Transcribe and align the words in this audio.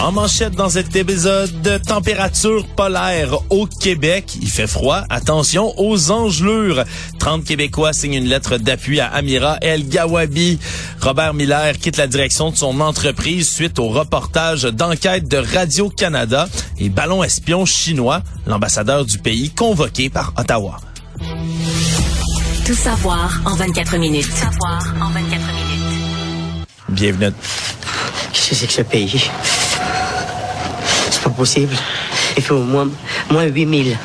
En 0.00 0.12
manchette 0.12 0.54
dans 0.54 0.68
cet 0.68 0.94
épisode 0.94 1.60
de 1.62 1.76
température 1.76 2.64
polaire 2.76 3.36
au 3.50 3.66
Québec. 3.66 4.36
Il 4.40 4.48
fait 4.48 4.68
froid. 4.68 5.02
Attention 5.10 5.74
aux 5.76 6.12
engelures. 6.12 6.84
30 7.18 7.44
Québécois 7.44 7.92
signent 7.92 8.14
une 8.14 8.28
lettre 8.28 8.58
d'appui 8.58 9.00
à 9.00 9.08
Amira 9.08 9.58
El 9.60 9.88
Gawabi. 9.88 10.60
Robert 11.00 11.34
Miller 11.34 11.76
quitte 11.78 11.96
la 11.96 12.06
direction 12.06 12.50
de 12.50 12.56
son 12.56 12.80
entreprise 12.80 13.50
suite 13.52 13.80
au 13.80 13.88
reportage 13.88 14.62
d'enquête 14.62 15.26
de 15.26 15.38
Radio-Canada 15.38 16.48
et 16.78 16.90
ballon 16.90 17.24
espion 17.24 17.66
chinois, 17.66 18.22
l'ambassadeur 18.46 19.04
du 19.04 19.18
pays 19.18 19.50
convoqué 19.50 20.10
par 20.10 20.32
Ottawa. 20.36 20.78
Tout 22.64 22.74
savoir 22.74 23.40
en 23.44 23.56
24 23.56 23.96
minutes. 23.98 24.28
Tout 24.28 24.36
savoir 24.36 24.94
en 25.02 25.10
24 25.10 25.22
minutes. 25.30 26.66
Bienvenue. 26.88 27.32
Qu'est-ce 28.32 28.50
que 28.50 28.54
c'est 28.54 28.66
que 28.66 28.72
ce 28.72 28.82
pays? 28.82 29.28
C'est 31.18 31.24
pas 31.24 31.30
possible. 31.30 31.74
Il 32.36 32.42
faut 32.44 32.54
au 32.54 32.62
moins, 32.62 32.88
moins 33.28 33.44
8000. 33.44 33.98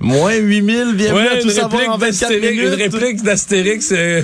Moins 0.00 0.34
8000, 0.34 0.94
bienvenue 0.94 1.18
Ouais, 1.20 1.28
à 1.28 1.34
une 1.36 1.42
Tout 1.42 1.50
savoir 1.50 1.70
réplique 1.72 1.88
en 1.90 1.98
24 1.98 2.10
d'Astérix, 2.30 2.50
minutes. 2.50 2.72
une 2.72 2.74
réplique 2.82 3.22
d'Astérix 3.22 3.92
euh, 3.92 4.22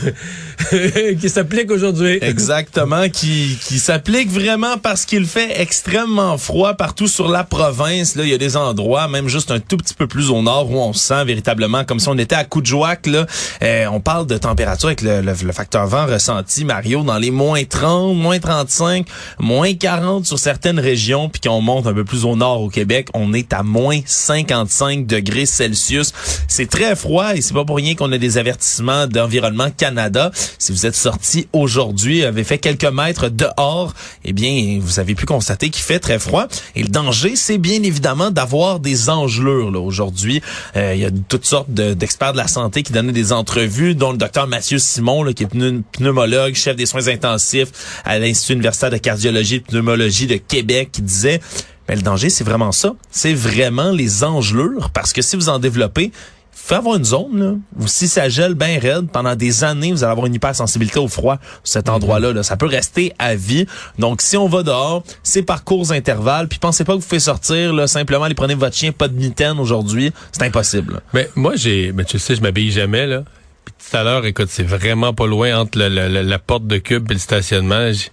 qui 1.21 1.29
s'applique 1.29 1.71
aujourd'hui. 1.71 2.19
Exactement, 2.23 3.09
qui, 3.09 3.59
qui 3.67 3.79
s'applique 3.79 4.31
vraiment 4.31 4.79
parce 4.79 5.05
qu'il 5.05 5.27
fait 5.27 5.61
extrêmement 5.61 6.39
froid 6.39 6.75
partout 6.75 7.09
sur 7.09 7.29
la 7.29 7.45
province. 7.45 8.15
Là, 8.17 8.25
il 8.25 8.31
y 8.31 8.35
a 8.35 8.39
des 8.39 8.57
endroits, 8.57 9.09
même 9.09 9.29
juste 9.29 9.51
un 9.51 9.61
tout 9.61 9.77
petit 9.77 9.95
peu 9.95 10.07
plus 10.07 10.31
au 10.31 10.43
nord, 10.43 10.71
où 10.71 10.79
on 10.79 10.93
se 10.93 11.01
sent 11.01 11.25
véritablement 11.25 11.85
comme 11.85 12.01
si 12.01 12.09
on 12.09 12.19
était 12.19 12.35
à 12.37 12.45
Coudjouac. 12.45 13.07
Là, 13.07 13.27
Euh, 13.63 13.87
on 13.93 14.01
parle 14.01 14.27
de 14.27 14.37
température 14.39 14.89
avec 14.89 15.03
le, 15.03 15.21
le- 15.21 15.33
le 15.43 15.53
facteur 15.53 15.87
vent 15.87 16.07
ressenti, 16.07 16.65
Mario, 16.65 17.03
dans 17.03 17.19
les 17.19 17.31
moins 17.31 17.65
30, 17.65 18.17
moins 18.17 18.39
35, 18.39 19.07
moins 19.39 19.75
40 19.75 20.27
sur 20.27 20.39
certaines 20.39 20.79
régions, 20.81 21.29
puis 21.29 21.41
qu'on 21.41 21.61
monte 21.61 21.87
un 21.87 21.95
peu 21.95 22.05
plus 22.05 22.25
au 22.25 22.37
nord 22.37 22.61
au 22.63 22.69
Québec, 22.69 23.09
on 23.15 23.33
est 23.33 23.53
à 23.53 23.63
moins 23.63 24.01
55 24.07 25.07
degrés 25.07 25.47
Celsius. 25.47 26.13
C'est 26.49 26.69
très 26.69 26.97
froid 26.97 27.35
et 27.35 27.41
c'est 27.41 27.55
pas 27.55 27.65
pour 27.65 27.77
rien 27.77 27.95
qu'on 27.95 28.11
a 28.13 28.19
des 28.19 28.39
avertissements 28.39 29.07
d'Environnement 29.07 29.71
Canada. 29.77 30.31
Si 30.59 30.73
vous 30.73 30.87
êtes 30.87 30.95
sorti 30.97 31.49
aujourd'hui, 31.53 32.25
avez 32.25 32.45
fait 32.45 32.59
quelques 32.59 32.85
mètres 32.85 33.29
dehors, 33.29 33.93
eh 34.25 34.33
bien, 34.33 34.79
vous 34.81 34.99
avez 35.01 35.15
pu 35.15 35.27
constater 35.27 35.71
qu'il 35.71 35.83
fait 35.83 35.99
très 35.99 36.19
froid. 36.19 36.47
Et 36.75 36.83
le 36.83 36.89
danger, 36.89 37.37
c'est 37.37 37.59
bien 37.59 37.83
évidemment 37.83 38.31
d'avoir 38.31 38.81
des 38.81 39.09
engelures. 39.11 39.71
Là. 39.71 39.79
Aujourd'hui, 39.81 40.41
Euh, 40.77 40.95
il 40.95 41.01
y 41.01 41.05
a 41.05 41.11
toutes 41.29 41.45
sortes 41.47 41.71
de- 41.73 41.95
d'experts 41.95 42.33
de 42.33 42.37
la 42.39 42.49
santé 42.49 42.83
qui 42.83 42.93
donnaient 42.93 43.13
des 43.13 43.33
entrevues, 43.33 43.95
dont 43.95 44.13
le 44.13 44.19
docteur 44.19 44.47
Mathieu 44.47 44.79
Simon, 44.79 45.23
là, 45.23 45.33
qui 45.33 45.45
est 45.45 45.47
pneu- 45.47 45.83
pneumologue, 45.93 46.55
chef 46.55 46.77
des 46.77 46.87
soins 46.87 47.07
intensifs 47.09 48.01
à 48.05 48.19
l'Institut 48.19 48.55
universitaire 48.55 48.91
de 48.91 48.97
cardiologie 48.99 49.57
et 49.57 49.59
de 49.61 49.65
pneumologie 49.65 50.27
de 50.27 50.37
Québec, 50.37 50.91
qui 50.93 51.03
disait 51.03 51.41
ben, 51.89 51.95
le 51.95 52.03
danger, 52.03 52.31
c'est 52.31 52.43
vraiment 52.45 52.73
ça. 52.73 52.95
C'est 53.11 53.33
vraiment 53.35 53.91
les 53.93 54.25
engelures, 54.25 54.91
parce 54.93 55.13
que 55.13 55.23
si 55.23 55.37
vous 55.37 55.49
en 55.49 55.59
développez, 55.61 56.11
faut 56.59 56.75
avoir 56.75 56.97
une 56.97 57.05
zone, 57.05 57.39
là, 57.39 57.55
où 57.79 57.87
si 57.87 58.09
ça 58.09 58.29
gèle 58.29 58.55
bien 58.55 58.79
raide, 58.81 59.09
pendant 59.13 59.37
des 59.37 59.63
années, 59.63 59.93
vous 59.93 60.03
allez 60.03 60.11
avoir 60.11 60.27
une 60.27 60.35
hypersensibilité 60.35 60.99
au 60.99 61.07
froid, 61.07 61.39
cet 61.63 61.89
endroit-là. 61.89 62.33
Là. 62.33 62.43
Ça 62.43 62.57
peut 62.57 62.67
rester 62.67 63.13
à 63.19 63.35
vie. 63.37 63.67
Donc, 63.99 64.23
si 64.23 64.37
on 64.37 64.49
va 64.49 64.63
dehors, 64.63 65.05
c'est 65.23 65.43
par 65.43 65.63
courts 65.65 65.93
intervalles. 65.93 66.49
Puis 66.49 66.59
pensez 66.59 66.85
pas 66.85 66.95
que 66.95 66.99
vous 67.01 67.07
pouvez 67.07 67.21
sortir, 67.21 67.73
là, 67.73 67.87
simplement 67.87 68.25
aller 68.25 68.35
prenez 68.35 68.55
votre 68.55 68.75
chien, 68.75 68.91
pas 68.93 69.07
de 69.09 69.15
mitaine 69.15 69.61
aujourd'hui. 69.61 70.13
C'est 70.33 70.43
impossible. 70.43 70.95
là. 70.95 71.01
Mais 71.15 71.31
moi, 71.37 71.53
j'ai, 71.57 71.93
mais 71.93 72.05
tu 72.05 72.19
sais, 72.19 72.35
je 72.35 72.41
m'habille 72.41 72.73
jamais, 72.73 73.07
là. 73.07 73.23
Puis 73.65 73.75
tout 73.91 73.97
à 73.97 74.03
l'heure, 74.03 74.25
écoute, 74.27 74.49
c'est 74.51 74.63
vraiment 74.67 75.13
pas 75.13 75.27
loin 75.27 75.59
entre 75.59 75.79
le- 75.79 75.89
le- 75.89 76.09
le- 76.09 76.23
la 76.23 76.39
porte 76.39 76.67
de 76.67 76.79
cube 76.79 77.11
et 77.11 77.15
le 77.15 77.21
stationnement. 77.21 77.93
J- 77.93 78.09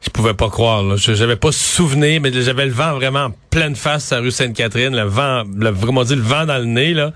Je 0.00 0.10
pouvais 0.10 0.34
pas 0.34 0.48
croire, 0.48 0.82
là. 0.82 0.96
Je- 0.96 1.14
J'avais 1.14 1.36
pas 1.36 1.50
souvenir, 1.52 2.20
mais 2.20 2.32
j'avais 2.42 2.66
le 2.66 2.72
vent 2.72 2.94
vraiment 2.94 3.24
en 3.26 3.34
pleine 3.50 3.74
face 3.74 4.12
à 4.12 4.18
rue 4.20 4.30
Sainte-Catherine, 4.30 4.94
le 4.94 5.02
vent, 5.02 5.42
vraiment 5.72 6.04
dit, 6.04 6.14
le 6.14 6.22
vent 6.22 6.46
dans 6.46 6.58
le 6.58 6.64
nez, 6.66 6.94
là. 6.94 7.12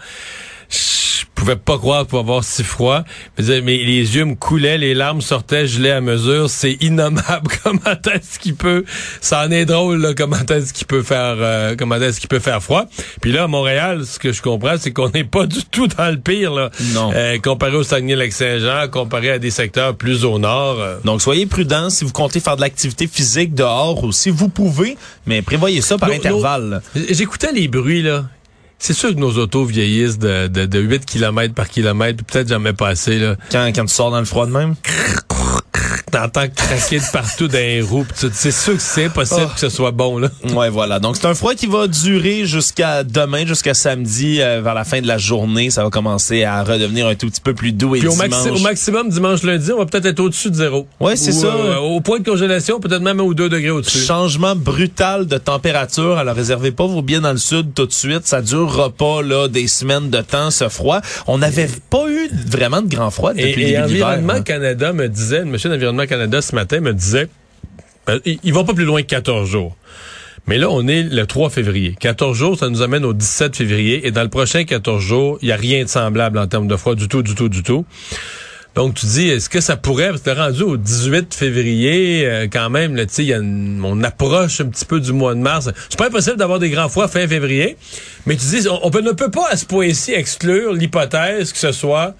Pouvais 1.42 1.56
pas 1.56 1.76
croire 1.76 2.06
pouvoir 2.06 2.22
avoir 2.22 2.44
si 2.44 2.62
froid. 2.62 3.02
Je 3.36 3.60
Mais 3.60 3.76
les 3.76 4.16
yeux 4.16 4.24
me 4.24 4.34
coulaient, 4.36 4.78
les 4.78 4.94
larmes 4.94 5.20
sortaient, 5.20 5.66
je 5.66 5.80
l'ai 5.80 5.90
à 5.90 6.00
mesure. 6.00 6.48
C'est 6.48 6.74
innommable. 6.80 7.50
Comment 7.64 7.80
est-ce 8.14 8.38
qu'il 8.38 8.54
peut, 8.54 8.84
ça 9.20 9.44
en 9.44 9.50
est 9.50 9.64
drôle, 9.64 10.00
là, 10.00 10.14
comment 10.14 10.36
est-ce 10.36 10.72
qu'il 10.72 10.86
peut 10.86 11.02
faire, 11.02 11.36
euh, 11.38 11.74
comment 11.76 11.96
est-ce 11.96 12.20
qu'il 12.20 12.28
peut 12.28 12.38
faire 12.38 12.62
froid. 12.62 12.84
Puis 13.20 13.32
là, 13.32 13.44
à 13.44 13.46
Montréal, 13.46 14.04
ce 14.04 14.18
que 14.18 14.32
je 14.32 14.40
comprends, 14.42 14.74
c'est 14.78 14.92
qu'on 14.92 15.10
n'est 15.10 15.24
pas 15.24 15.46
du 15.56 15.64
tout 15.64 15.86
dans 15.86 16.10
le 16.10 16.18
pire, 16.18 16.52
là. 16.52 16.70
Non. 16.94 17.10
Euh, 17.14 17.38
comparé 17.38 17.76
au 17.76 17.82
Saguenay-Lac-Saint-Jean, 17.82 18.88
comparé 18.88 19.30
à 19.32 19.38
des 19.38 19.50
secteurs 19.50 19.96
plus 19.96 20.24
au 20.24 20.38
nord. 20.38 20.80
euh, 20.80 20.96
Donc, 21.04 21.22
soyez 21.22 21.46
prudents 21.46 21.90
si 21.90 22.04
vous 22.04 22.12
comptez 22.12 22.40
faire 22.40 22.56
de 22.56 22.60
l'activité 22.60 23.06
physique 23.06 23.54
dehors 23.54 24.02
ou 24.04 24.12
si 24.12 24.30
vous 24.30 24.48
pouvez, 24.48 24.96
mais 25.26 25.42
prévoyez 25.42 25.80
ça 25.80 25.98
par 25.98 26.10
intervalle. 26.10 26.82
J'écoutais 27.10 27.52
les 27.52 27.68
bruits, 27.68 28.02
là. 28.02 28.24
C'est 28.84 28.94
sûr 28.94 29.10
que 29.10 29.20
nos 29.20 29.38
autos 29.38 29.64
vieillissent 29.64 30.18
de, 30.18 30.48
de, 30.48 30.66
de 30.66 30.80
8 30.80 31.06
km 31.06 31.54
par 31.54 31.68
kilomètre, 31.68 32.24
peut-être 32.24 32.48
jamais 32.48 32.72
pas 32.72 32.88
assez, 32.88 33.16
là. 33.20 33.36
Quand, 33.52 33.70
quand 33.72 33.84
tu 33.84 33.94
sors 33.94 34.10
dans 34.10 34.18
le 34.18 34.24
froid 34.24 34.44
de 34.44 34.50
même? 34.50 34.74
T'entends 36.12 36.46
craquer 36.54 36.98
de 36.98 37.04
partout 37.10 37.48
dans 37.48 37.56
les 37.58 37.80
roues, 37.80 38.04
c'est 38.34 38.52
sûr 38.52 38.74
que 38.74 38.82
c'est 38.82 39.06
impossible 39.06 39.46
Oh. 39.46 39.50
que 39.54 39.60
ce 39.60 39.70
soit 39.70 39.90
bon, 39.92 40.18
là. 40.18 40.28
Ouais, 40.54 40.68
voilà. 40.68 41.00
Donc, 41.00 41.16
c'est 41.16 41.26
un 41.26 41.32
froid 41.34 41.54
qui 41.54 41.66
va 41.66 41.86
durer 41.88 42.44
jusqu'à 42.44 43.02
demain, 43.02 43.46
jusqu'à 43.46 43.72
samedi, 43.72 44.40
euh, 44.42 44.60
vers 44.62 44.74
la 44.74 44.84
fin 44.84 45.00
de 45.00 45.06
la 45.06 45.16
journée. 45.16 45.70
Ça 45.70 45.82
va 45.82 45.88
commencer 45.90 46.44
à 46.44 46.62
redevenir 46.62 47.06
un 47.06 47.14
tout 47.14 47.28
petit 47.28 47.40
peu 47.40 47.54
plus 47.54 47.72
doux 47.72 47.96
et 47.96 48.00
Puis 48.00 48.08
au, 48.08 48.14
maxi- 48.14 48.50
au 48.50 48.58
maximum, 48.58 49.08
dimanche, 49.08 49.42
lundi, 49.42 49.72
on 49.72 49.78
va 49.78 49.86
peut-être 49.86 50.04
être 50.04 50.20
au-dessus 50.20 50.50
de 50.50 50.54
zéro. 50.56 50.86
Ouais, 51.00 51.16
c'est 51.16 51.32
ça. 51.32 51.46
euh, 51.46 51.76
au 51.78 52.00
point 52.02 52.18
de 52.18 52.24
congélation, 52.28 52.78
peut-être 52.78 53.00
même 53.02 53.20
ou 53.20 53.32
deux 53.32 53.48
degrés 53.48 53.70
au-dessus. 53.70 53.98
Changement 53.98 54.54
brutal 54.54 55.26
de 55.26 55.38
température. 55.38 56.18
Alors, 56.18 56.36
réservez 56.36 56.72
pas 56.72 56.86
vos 56.86 57.00
billets 57.00 57.20
dans 57.20 57.32
le 57.32 57.38
sud 57.38 57.72
tout 57.74 57.86
de 57.86 57.92
suite. 57.92 58.26
Ça 58.26 58.42
durera 58.42 58.90
pas, 58.90 59.22
là, 59.22 59.48
des 59.48 59.66
semaines 59.66 60.10
de 60.10 60.20
temps, 60.20 60.50
ce 60.50 60.68
froid. 60.68 61.00
On 61.26 61.38
n'avait 61.38 61.70
pas 61.88 62.04
eu 62.10 62.28
vraiment 62.46 62.82
de 62.82 62.88
grand 62.94 63.10
froid 63.10 63.32
depuis 63.32 63.62
Et, 63.62 63.70
et 63.72 63.80
l'hiver. 63.80 63.84
Environnement 64.08 64.34
hein. 64.34 64.42
Canada 64.42 64.92
me 64.92 65.08
disait, 65.08 65.38
le 65.40 65.46
monsieur 65.46 65.70
d'Environnement 65.70 66.01
Canada 66.06 66.42
ce 66.42 66.54
matin 66.54 66.80
me 66.80 66.92
disait, 66.92 67.28
ben, 68.06 68.20
il, 68.24 68.38
il 68.42 68.52
va 68.52 68.64
pas 68.64 68.74
plus 68.74 68.84
loin 68.84 69.02
que 69.02 69.08
14 69.08 69.48
jours. 69.48 69.76
Mais 70.46 70.58
là, 70.58 70.68
on 70.70 70.86
est 70.88 71.04
le 71.04 71.26
3 71.26 71.50
février. 71.50 71.94
14 72.00 72.36
jours, 72.36 72.58
ça 72.58 72.68
nous 72.68 72.82
amène 72.82 73.04
au 73.04 73.12
17 73.12 73.56
février. 73.56 74.06
Et 74.06 74.10
dans 74.10 74.22
le 74.22 74.28
prochain 74.28 74.64
14 74.64 75.00
jours, 75.00 75.38
il 75.40 75.46
n'y 75.46 75.52
a 75.52 75.56
rien 75.56 75.84
de 75.84 75.88
semblable 75.88 76.38
en 76.38 76.46
termes 76.48 76.66
de 76.66 76.76
froid 76.76 76.94
du 76.94 77.06
tout, 77.06 77.22
du 77.22 77.34
tout, 77.34 77.48
du 77.48 77.62
tout. 77.62 77.84
Donc, 78.74 78.94
tu 78.94 79.04
dis, 79.04 79.28
est-ce 79.28 79.50
que 79.50 79.60
ça 79.60 79.76
pourrait, 79.76 80.08
parce 80.08 80.22
que 80.22 80.30
rendu 80.30 80.62
au 80.62 80.78
18 80.78 81.34
février, 81.34 82.26
euh, 82.26 82.48
quand 82.50 82.70
même, 82.70 82.96
là, 82.96 83.04
y 83.18 83.34
on 83.34 84.02
approche 84.02 84.62
un 84.62 84.66
petit 84.66 84.86
peu 84.86 84.98
du 84.98 85.12
mois 85.12 85.34
de 85.34 85.40
mars. 85.40 85.70
C'est 85.90 85.98
pas 85.98 86.06
impossible 86.06 86.38
d'avoir 86.38 86.58
des 86.58 86.70
grands 86.70 86.88
froids 86.88 87.06
fin 87.06 87.28
février, 87.28 87.76
mais 88.24 88.34
tu 88.34 88.46
dis, 88.46 88.66
on, 88.68 88.88
ne 88.88 89.12
peut 89.12 89.30
pas 89.30 89.48
à 89.50 89.56
ce 89.58 89.66
point-ci 89.66 90.12
exclure 90.12 90.72
l'hypothèse 90.72 91.52
que 91.52 91.58
ce 91.58 91.72
soit 91.72 92.14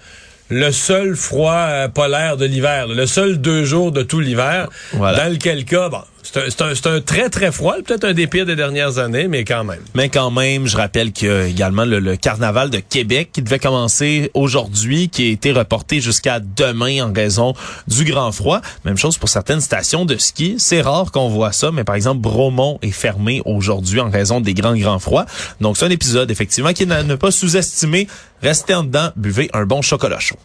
le 0.49 0.71
seul 0.71 1.15
froid 1.15 1.53
euh, 1.69 1.87
polaire 1.87 2.37
de 2.37 2.45
l'hiver, 2.45 2.87
le 2.87 3.05
seul 3.05 3.37
deux 3.39 3.63
jours 3.63 3.91
de 3.91 4.03
tout 4.03 4.19
l'hiver, 4.19 4.67
Voilà. 4.93 5.17
dans 5.25 5.31
lequel 5.33 5.65
cas, 5.65 5.89
bon, 5.89 6.01
c'est 6.23 6.61
un, 6.61 6.91
un- 6.91 7.01
très, 7.01 7.29
très 7.29 7.51
froid, 7.51 7.75
peut-être 7.85 8.05
un 8.05 8.13
des 8.13 8.27
pires 8.27 8.45
des 8.45 8.55
dernières 8.55 8.97
années, 8.97 9.27
mais 9.27 9.43
quand 9.43 9.63
même. 9.63 9.81
Mais 9.93 10.09
quand 10.09 10.31
même, 10.31 10.65
je 10.67 10.77
rappelle 10.77 11.11
qu'il 11.11 11.27
y 11.27 11.31
a 11.31 11.45
également 11.45 11.85
le, 11.85 11.99
le 11.99 12.15
carnaval 12.15 12.69
de 12.69 12.79
Québec 12.79 13.29
qui 13.33 13.41
devait 13.41 13.59
commencer 13.59 14.31
aujourd'hui, 14.33 15.09
qui 15.09 15.27
a 15.27 15.31
été 15.31 15.51
reporté 15.51 15.99
jusqu'à 16.01 16.39
demain 16.39 17.03
en 17.05 17.13
raison 17.13 17.53
du 17.87 18.05
grand 18.05 18.31
froid. 18.31 18.61
Même 18.85 18.97
chose 18.97 19.17
pour 19.17 19.29
certaines 19.29 19.61
stations 19.61 20.05
de 20.05 20.17
ski. 20.17 20.55
C'est 20.57 20.81
rare 20.81 21.11
qu'on 21.11 21.29
voit 21.29 21.51
ça, 21.51 21.71
mais 21.71 21.83
par 21.83 21.95
exemple, 21.95 22.21
Bromont 22.21 22.79
est 22.81 22.91
fermé 22.91 23.41
aujourd'hui 23.45 23.99
en 23.99 24.09
raison 24.09 24.39
des 24.41 24.53
grands, 24.53 24.75
grands 24.77 24.99
froids. 24.99 25.25
Donc 25.61 25.77
c'est 25.77 25.85
un 25.85 25.89
épisode, 25.89 26.31
effectivement, 26.31 26.73
qui 26.73 26.85
n'a 26.87 27.03
ne 27.03 27.15
pas 27.15 27.31
sous-estimer. 27.31 28.07
Restez 28.41 28.73
en 28.73 28.83
dedans, 28.83 29.09
buvez 29.15 29.49
un 29.53 29.65
bon 29.65 29.81
chocolat 29.81 30.19
chaud. 30.19 30.37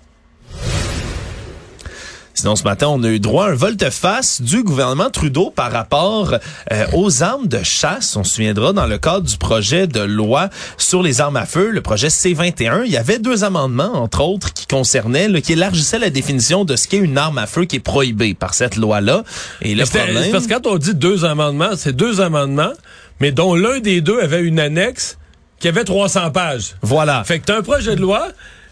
Sinon, 2.38 2.54
ce 2.54 2.62
matin, 2.62 2.86
on 2.86 3.02
a 3.02 3.08
eu 3.08 3.18
droit 3.18 3.46
à 3.46 3.50
un 3.50 3.54
volte-face 3.56 4.42
du 4.42 4.62
gouvernement 4.62 5.10
Trudeau 5.10 5.50
par 5.50 5.72
rapport 5.72 6.34
euh, 6.70 6.86
aux 6.92 7.24
armes 7.24 7.48
de 7.48 7.64
chasse. 7.64 8.14
On 8.14 8.22
se 8.22 8.36
souviendra, 8.36 8.72
dans 8.72 8.86
le 8.86 8.96
cadre 8.96 9.26
du 9.26 9.36
projet 9.36 9.88
de 9.88 9.98
loi 9.98 10.48
sur 10.76 11.02
les 11.02 11.20
armes 11.20 11.34
à 11.34 11.46
feu, 11.46 11.70
le 11.70 11.80
projet 11.80 12.10
C-21, 12.10 12.82
il 12.86 12.92
y 12.92 12.96
avait 12.96 13.18
deux 13.18 13.42
amendements, 13.42 13.90
entre 13.92 14.20
autres, 14.20 14.52
qui 14.52 14.68
concernaient, 14.68 15.26
là, 15.26 15.40
qui 15.40 15.54
élargissaient 15.54 15.98
la 15.98 16.10
définition 16.10 16.64
de 16.64 16.76
ce 16.76 16.86
qu'est 16.86 16.98
une 16.98 17.18
arme 17.18 17.38
à 17.38 17.48
feu 17.48 17.64
qui 17.64 17.74
est 17.74 17.80
prohibée 17.80 18.34
par 18.34 18.54
cette 18.54 18.76
loi-là. 18.76 19.24
Et 19.60 19.74
le 19.74 19.84
problème... 19.84 20.30
Parce 20.30 20.46
que 20.46 20.54
quand 20.54 20.68
on 20.68 20.78
dit 20.78 20.94
deux 20.94 21.24
amendements, 21.24 21.72
c'est 21.76 21.92
deux 21.92 22.20
amendements, 22.20 22.72
mais 23.18 23.32
dont 23.32 23.56
l'un 23.56 23.80
des 23.80 24.00
deux 24.00 24.20
avait 24.20 24.42
une 24.42 24.60
annexe 24.60 25.18
qui 25.58 25.66
avait 25.66 25.82
300 25.82 26.30
pages. 26.30 26.76
Voilà. 26.82 27.24
Fait 27.24 27.40
que 27.40 27.46
t'as 27.46 27.58
un 27.58 27.62
projet 27.62 27.96
de 27.96 28.00
loi, 28.00 28.28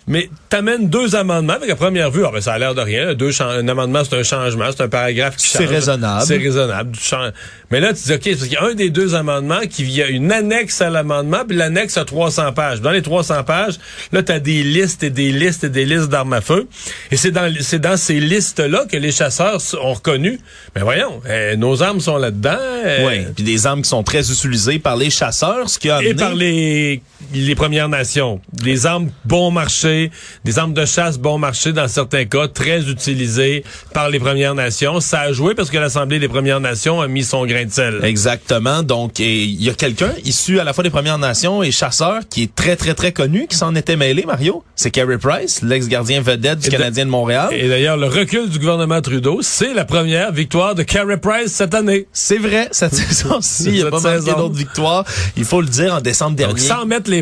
mais 0.09 0.31
t'amènes 0.49 0.89
deux 0.89 1.17
amendements 1.17 1.55
avec 1.55 1.69
la 1.69 1.75
première 1.75 2.11
vue. 2.13 2.25
Ah, 2.25 2.31
ben, 2.33 2.41
ça 2.41 2.53
a 2.53 2.59
l'air 2.59 2.75
de 2.75 2.81
rien. 2.81 3.15
Deux 3.15 3.33
un 3.43 3.67
amendement, 3.67 4.03
c'est 4.05 4.17
un 4.17 4.23
changement, 4.23 4.67
c'est 4.71 4.85
un 4.85 4.89
paragraphe 4.89 5.37
qui 5.37 5.47
change. 5.47 5.63
C'est 5.63 5.67
raisonnable. 5.67 6.25
C'est 6.27 6.37
raisonnable. 6.37 6.93
Mais 7.71 7.81
là, 7.81 7.93
tu 7.93 8.05
dis, 8.05 8.13
OK, 8.13 8.23
parce 8.25 8.43
qu'il 8.45 8.53
y 8.53 8.57
a 8.57 8.65
un 8.65 8.75
des 8.75 8.91
deux 8.91 9.17
amendements 9.17 9.61
qui 9.69 10.01
a 10.01 10.09
une 10.09 10.31
annexe 10.31 10.81
à 10.81 10.91
l'amendement, 10.91 11.45
puis 11.47 11.57
l'annexe 11.57 11.97
a 11.97 12.05
300 12.05 12.53
pages. 12.53 12.81
Dans 12.81 12.93
les 12.93 13.03
300 13.03 13.43
pages, 13.43 13.79
là, 14.13 14.23
tu 14.23 14.31
as 14.31 14.39
des 14.39 14.63
listes 14.63 15.03
et 15.03 15.11
des 15.11 15.33
listes 15.33 15.65
et 15.65 15.69
des 15.69 15.85
listes 15.85 16.09
d'armes 16.09 16.35
à 16.35 16.41
feu. 16.41 16.69
Et 17.11 17.17
c'est 17.17 17.33
dans, 17.33 17.53
c'est 17.61 17.81
dans 17.81 17.97
ces 17.97 18.21
listes-là 18.21 18.85
que 18.91 18.97
les 18.97 19.11
chasseurs 19.11 19.61
ont 19.83 19.95
reconnu. 19.95 20.39
Mais 20.77 20.83
voyons, 20.83 21.21
euh, 21.27 21.57
nos 21.57 21.83
armes 21.83 22.01
sont 22.01 22.17
là-dedans. 22.17 22.59
Euh, 22.61 23.09
oui, 23.09 23.27
puis 23.35 23.43
des 23.43 23.67
armes 23.67 23.83
qui 23.83 23.89
sont 23.89 24.05
très 24.05 24.31
utilisées 24.31 24.79
par 24.79 24.97
les 24.97 25.11
chasseurs, 25.11 25.69
ce 25.69 25.81
qui 25.81 25.91
a 25.91 25.97
amené... 25.97 26.11
Et 26.11 26.15
par 26.15 26.35
les, 26.35 27.03
les 27.35 27.55
Premières 27.55 27.89
Nations. 27.89 28.41
Des 28.53 28.87
armes 28.87 29.11
bon 29.25 29.51
marché, 29.51 30.11
des 30.45 30.59
armes 30.59 30.75
de 30.75 30.85
chasse 30.85 31.19
bon 31.19 31.39
marché 31.39 31.73
dans 31.73 31.89
certains 31.89 32.25
cas, 32.25 32.49
très 32.49 32.89
utilisées 32.89 33.65
par 33.93 34.11
les 34.11 34.19
Premières 34.19 34.55
Nations. 34.55 35.01
Ça 35.01 35.21
a 35.21 35.33
joué 35.33 35.55
parce 35.55 35.71
que 35.71 35.79
l'Assemblée 35.79 36.19
des 36.19 36.29
Premières 36.29 36.61
Nations 36.61 37.01
a 37.01 37.09
mis 37.09 37.25
son 37.25 37.47
grain 37.47 37.65
de 37.65 37.71
sel. 37.71 38.01
Exactement. 38.05 38.83
Donc, 38.83 39.19
il 39.19 39.63
y 39.63 39.69
a 39.71 39.75
quelqu'un 39.75 40.13
issu 40.25 40.61
à 40.61 40.65
la 40.65 40.73
fois 40.73 40.85
des 40.85 40.91
Premières 40.91 41.19
Nations 41.19 41.63
et 41.63 41.71
chasseur 41.71 42.21
qui 42.29 42.45
est 42.45 42.55
très, 42.55 42.77
très, 42.77 42.95
très 42.95 43.13
connu, 43.13 43.47
qui 43.47 43.57
s'en 43.57 43.75
était 43.75 43.97
mêlé, 43.97 44.25
Mario. 44.27 44.63
C'est 44.75 44.91
Carey 44.91 45.19
Price, 45.19 45.63
l'ex-gardien 45.63 46.21
vedette 46.21 46.59
du 46.59 46.71
Canadien 46.71 47.07
de 47.07 47.11
Montréal. 47.11 47.49
Et 47.53 47.69
d'ailleurs, 47.69 47.97
le 47.97 48.07
recul 48.07 48.49
du 48.49 48.59
gouvernement 48.59 49.01
Trudeau, 49.01 49.41
c'est 49.43 49.75
la 49.75 49.85
première 49.85 50.33
victoire 50.33 50.75
de 50.75 50.83
Carey 50.83 51.19
Price 51.19 51.53
cette 51.53 51.75
année. 51.75 52.07
C'est 52.13 52.39
vrai, 52.39 52.69
cette 52.73 52.95
saison-ci, 52.95 53.65
il 53.67 53.77
y 53.79 53.83
a 53.83 53.91
pas 53.91 54.01
mal 54.01 54.23
d'autres 54.23 54.55
victoires. 54.55 55.05
Il 55.37 55.45
faut 55.45 55.61
le 55.61 55.69
dire, 55.69 55.95
en 55.95 56.01
décembre 56.01 56.37
dernier. 56.37 56.55
Donc, 56.55 56.61
sans 56.61 56.87
mettre 56.87 57.11
les 57.11 57.16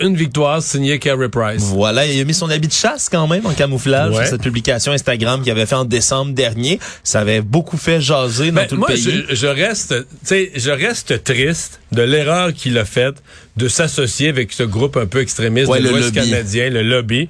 une 0.00 0.16
victoire 0.16 0.62
signée 0.62 0.98
Carey 0.98 1.28
Price. 1.28 1.62
Voilà, 1.62 2.06
il 2.06 2.20
a 2.20 2.24
mis 2.24 2.34
son 2.34 2.50
habit 2.50 2.68
de 2.68 2.72
chasse 2.72 3.08
quand 3.08 3.26
même 3.26 3.46
en 3.46 3.52
camouflage 3.52 4.14
sur 4.14 4.26
cette 4.26 4.42
publication 4.42 4.92
Instagram 4.92 5.42
qu'il 5.42 5.52
avait 5.52 5.66
fait 5.66 5.74
en 5.74 5.84
décembre 5.84 6.32
dernier. 6.32 6.78
Ça 7.04 7.20
avait 7.20 7.40
beaucoup 7.40 7.76
fait 7.76 8.00
jaser 8.00 8.50
dans 8.50 8.62
ben, 8.62 8.66
tout 8.66 8.76
le 8.76 8.86
pays. 8.86 9.24
Je, 9.28 9.34
je 9.34 9.46
reste, 9.46 9.94
je 10.24 10.70
reste 10.70 11.24
triste 11.24 11.80
de 11.92 12.02
l'erreur 12.02 12.52
qu'il 12.52 12.76
a 12.78 12.84
faite 12.84 13.16
de 13.56 13.68
s'associer 13.68 14.28
avec 14.28 14.52
ce 14.52 14.62
groupe 14.62 14.96
un 14.96 15.06
peu 15.06 15.20
extrémiste 15.20 15.70
de 15.72 15.88
l'Ouest 15.88 16.14
canadien, 16.14 16.70
le 16.70 16.82
lobby. 16.82 17.28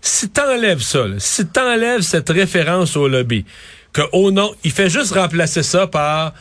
Si 0.00 0.28
t'enlèves 0.28 0.82
ça, 0.82 1.06
là, 1.06 1.14
si 1.18 1.46
t'enlèves 1.46 2.02
cette 2.02 2.28
référence 2.28 2.94
au 2.96 3.08
lobby, 3.08 3.46
que 3.94 4.02
au 4.12 4.30
nom, 4.30 4.54
il 4.64 4.70
fait 4.70 4.90
juste 4.90 5.14
remplacer 5.14 5.62
ça 5.62 5.86
par 5.86 6.34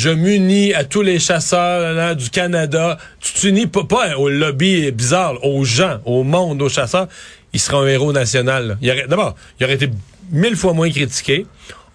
je 0.00 0.08
m'unis 0.08 0.72
à 0.72 0.84
tous 0.84 1.02
les 1.02 1.18
chasseurs 1.18 2.16
du 2.16 2.30
Canada. 2.30 2.96
Tu 3.20 3.34
t'unis 3.34 3.66
pas, 3.66 3.84
pas 3.84 4.16
au 4.16 4.30
lobby 4.30 4.90
bizarre, 4.92 5.44
aux 5.44 5.62
gens, 5.64 5.98
au 6.06 6.24
monde, 6.24 6.62
aux 6.62 6.70
chasseurs. 6.70 7.06
Il 7.52 7.60
sera 7.60 7.82
un 7.82 7.86
héros 7.86 8.10
national. 8.10 8.78
D'abord, 9.08 9.36
il 9.58 9.64
aurait 9.64 9.74
été 9.74 9.90
mille 10.32 10.56
fois 10.56 10.72
moins 10.72 10.88
critiqué 10.88 11.44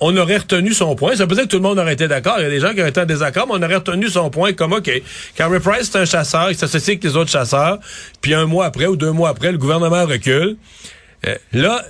on 0.01 0.15
aurait 0.17 0.37
retenu 0.37 0.73
son 0.73 0.93
point. 0.93 1.15
Ça 1.15 1.25
veut 1.25 1.35
dire 1.35 1.45
que 1.45 1.49
tout 1.49 1.55
le 1.55 1.63
monde 1.63 1.79
aurait 1.79 1.93
été 1.93 2.07
d'accord. 2.07 2.35
Il 2.37 2.43
y 2.43 2.45
a 2.45 2.49
des 2.49 2.59
gens 2.59 2.73
qui 2.73 2.81
auraient 2.81 2.89
été 2.89 2.99
en 2.99 3.05
désaccord, 3.05 3.47
mais 3.47 3.53
on 3.53 3.63
aurait 3.63 3.75
retenu 3.75 4.09
son 4.09 4.29
point 4.29 4.51
comme, 4.51 4.73
OK, 4.73 4.91
Carey 5.35 5.59
Price, 5.61 5.89
c'est 5.89 5.97
un 5.97 6.05
chasseur, 6.05 6.51
il 6.51 6.57
s'associe 6.57 6.89
avec 6.89 7.03
les 7.05 7.15
autres 7.15 7.31
chasseurs, 7.31 7.79
puis 8.19 8.33
un 8.33 8.45
mois 8.45 8.65
après 8.65 8.87
ou 8.87 8.97
deux 8.97 9.11
mois 9.11 9.29
après, 9.29 9.53
le 9.53 9.57
gouvernement 9.57 10.05
recule. 10.05 10.57
Euh, 11.25 11.35
là, 11.53 11.83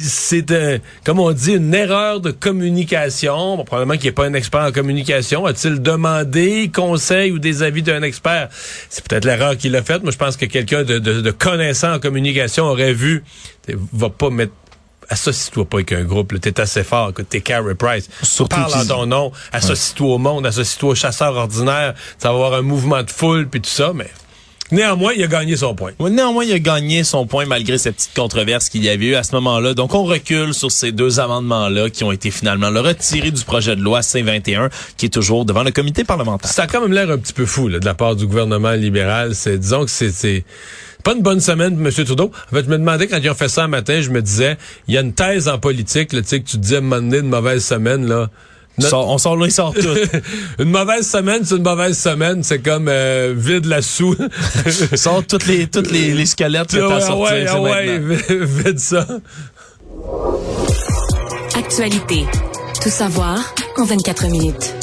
c'est, 0.00 0.50
euh, 0.50 0.78
comme 1.04 1.18
on 1.18 1.32
dit, 1.32 1.54
une 1.54 1.74
erreur 1.74 2.20
de 2.20 2.30
communication. 2.30 3.62
probablement 3.64 3.98
qu'il 3.98 4.06
n'est 4.06 4.12
pas 4.12 4.26
un 4.26 4.34
expert 4.34 4.62
en 4.62 4.72
communication. 4.72 5.46
A-t-il 5.46 5.82
demandé 5.82 6.70
conseil 6.72 7.32
ou 7.32 7.38
des 7.38 7.62
avis 7.62 7.82
d'un 7.82 8.02
expert? 8.02 8.48
C'est 8.88 9.06
peut-être 9.06 9.24
l'erreur 9.24 9.56
qu'il 9.56 9.74
a 9.76 9.82
faite. 9.82 10.02
mais 10.04 10.12
je 10.12 10.18
pense 10.18 10.36
que 10.36 10.46
quelqu'un 10.46 10.84
de, 10.84 10.98
de, 10.98 11.20
de 11.20 11.30
connaissant 11.30 11.94
en 11.94 11.98
communication 11.98 12.64
aurait 12.64 12.92
vu, 12.92 13.24
va 13.92 14.10
pas 14.10 14.30
mettre 14.30 14.52
associe-toi 15.08 15.64
pas 15.66 15.78
avec 15.78 15.92
un 15.92 16.04
groupe. 16.04 16.40
T'es 16.40 16.60
assez 16.60 16.84
fort. 16.84 17.12
T'es 17.28 17.40
Carey 17.40 17.74
Price. 17.74 18.08
Surtout 18.22 18.56
Parle 18.56 18.74
en 18.74 18.86
ton 18.86 19.06
nom. 19.06 19.32
Associe-toi 19.52 20.14
au 20.14 20.18
monde. 20.18 20.46
Associe-toi 20.46 20.90
aux 20.90 20.94
chasseurs 20.94 21.36
ordinaires. 21.36 21.94
Ça 22.18 22.28
va 22.28 22.34
avoir 22.34 22.54
un 22.54 22.62
mouvement 22.62 23.02
de 23.02 23.10
foule 23.10 23.48
puis 23.48 23.60
tout 23.60 23.70
ça, 23.70 23.92
mais... 23.94 24.10
Néanmoins, 24.72 25.12
il 25.14 25.22
a 25.22 25.26
gagné 25.26 25.54
son 25.54 25.74
point. 25.74 25.92
néanmoins, 26.00 26.44
il 26.44 26.52
a 26.52 26.58
gagné 26.58 27.04
son 27.04 27.26
point 27.26 27.44
malgré 27.44 27.76
cette 27.76 27.96
petite 27.96 28.14
controverse 28.14 28.70
qu'il 28.70 28.82
y 28.82 28.88
avait 28.88 29.04
eu 29.04 29.14
à 29.14 29.22
ce 29.22 29.34
moment-là. 29.34 29.74
Donc, 29.74 29.94
on 29.94 30.04
recule 30.04 30.54
sur 30.54 30.72
ces 30.72 30.92
deux 30.92 31.20
amendements-là 31.20 31.90
qui 31.90 32.04
ont 32.04 32.10
été 32.10 32.30
finalement 32.30 32.70
retirés 32.70 33.30
du 33.30 33.44
projet 33.44 33.76
de 33.76 33.82
loi 33.82 34.00
C-21 34.00 34.70
qui 34.96 35.06
est 35.06 35.10
toujours 35.10 35.44
devant 35.44 35.62
le 35.62 35.72
comité 35.72 36.04
parlementaire. 36.04 36.50
Ça 36.50 36.62
a 36.62 36.66
quand 36.66 36.80
même 36.80 36.92
l'air 36.92 37.10
un 37.10 37.18
petit 37.18 37.34
peu 37.34 37.44
fou 37.44 37.68
là, 37.68 37.80
de 37.80 37.84
la 37.84 37.92
part 37.92 38.16
du 38.16 38.26
gouvernement 38.26 38.72
libéral. 38.72 39.34
C'est 39.34 39.58
Disons 39.58 39.84
que 39.84 39.90
c'est 39.90 40.44
pas 41.04 41.12
une 41.14 41.22
bonne 41.22 41.40
semaine 41.40 41.76
pour 41.76 41.86
M. 41.86 41.92
Trudeau. 41.92 42.32
En 42.50 42.56
fait, 42.56 42.64
je 42.64 42.70
me 42.70 42.78
demandais 42.78 43.08
quand 43.08 43.18
ils 43.18 43.28
ont 43.28 43.34
fait 43.34 43.48
ça 43.48 43.64
un 43.64 43.68
matin, 43.68 44.00
je 44.00 44.08
me 44.10 44.22
disais, 44.22 44.56
il 44.88 44.94
y 44.94 44.98
a 44.98 45.02
une 45.02 45.12
thèse 45.12 45.48
en 45.48 45.58
politique, 45.58 46.12
là, 46.12 46.22
tu 46.22 46.28
sais, 46.28 46.40
que 46.40 46.48
tu 46.48 46.56
disais, 46.56 46.76
à 46.76 46.80
une 46.80 47.28
mauvaise 47.28 47.64
semaine, 47.64 48.06
là. 48.06 48.30
On 48.92 49.18
sort 49.18 49.36
là, 49.36 49.46
il 49.46 49.52
sort 49.52 49.74
tout. 49.74 49.94
une 50.58 50.70
mauvaise 50.70 51.08
semaine, 51.08 51.42
c'est 51.44 51.56
une 51.56 51.62
mauvaise 51.62 51.98
semaine. 51.98 52.42
C'est 52.42 52.60
comme 52.60 52.88
euh, 52.88 53.34
vide 53.36 53.66
la 53.66 53.82
sous. 53.82 54.16
sort 54.94 55.24
toutes 55.26 55.46
les 55.46 55.66
toutes 55.66 55.90
les, 55.90 56.14
les 56.14 56.26
squelettes 56.26 56.72
que 56.72 56.88
t'as 56.88 57.00
sortis. 57.00 57.32
Ouais, 57.32 57.98
ouais, 57.98 57.98
vide 58.28 58.78
ça. 58.78 59.06
Actualité. 61.56 62.24
Tout 62.82 62.90
savoir 62.90 63.54
en 63.78 63.84
24 63.84 64.26
minutes. 64.28 64.74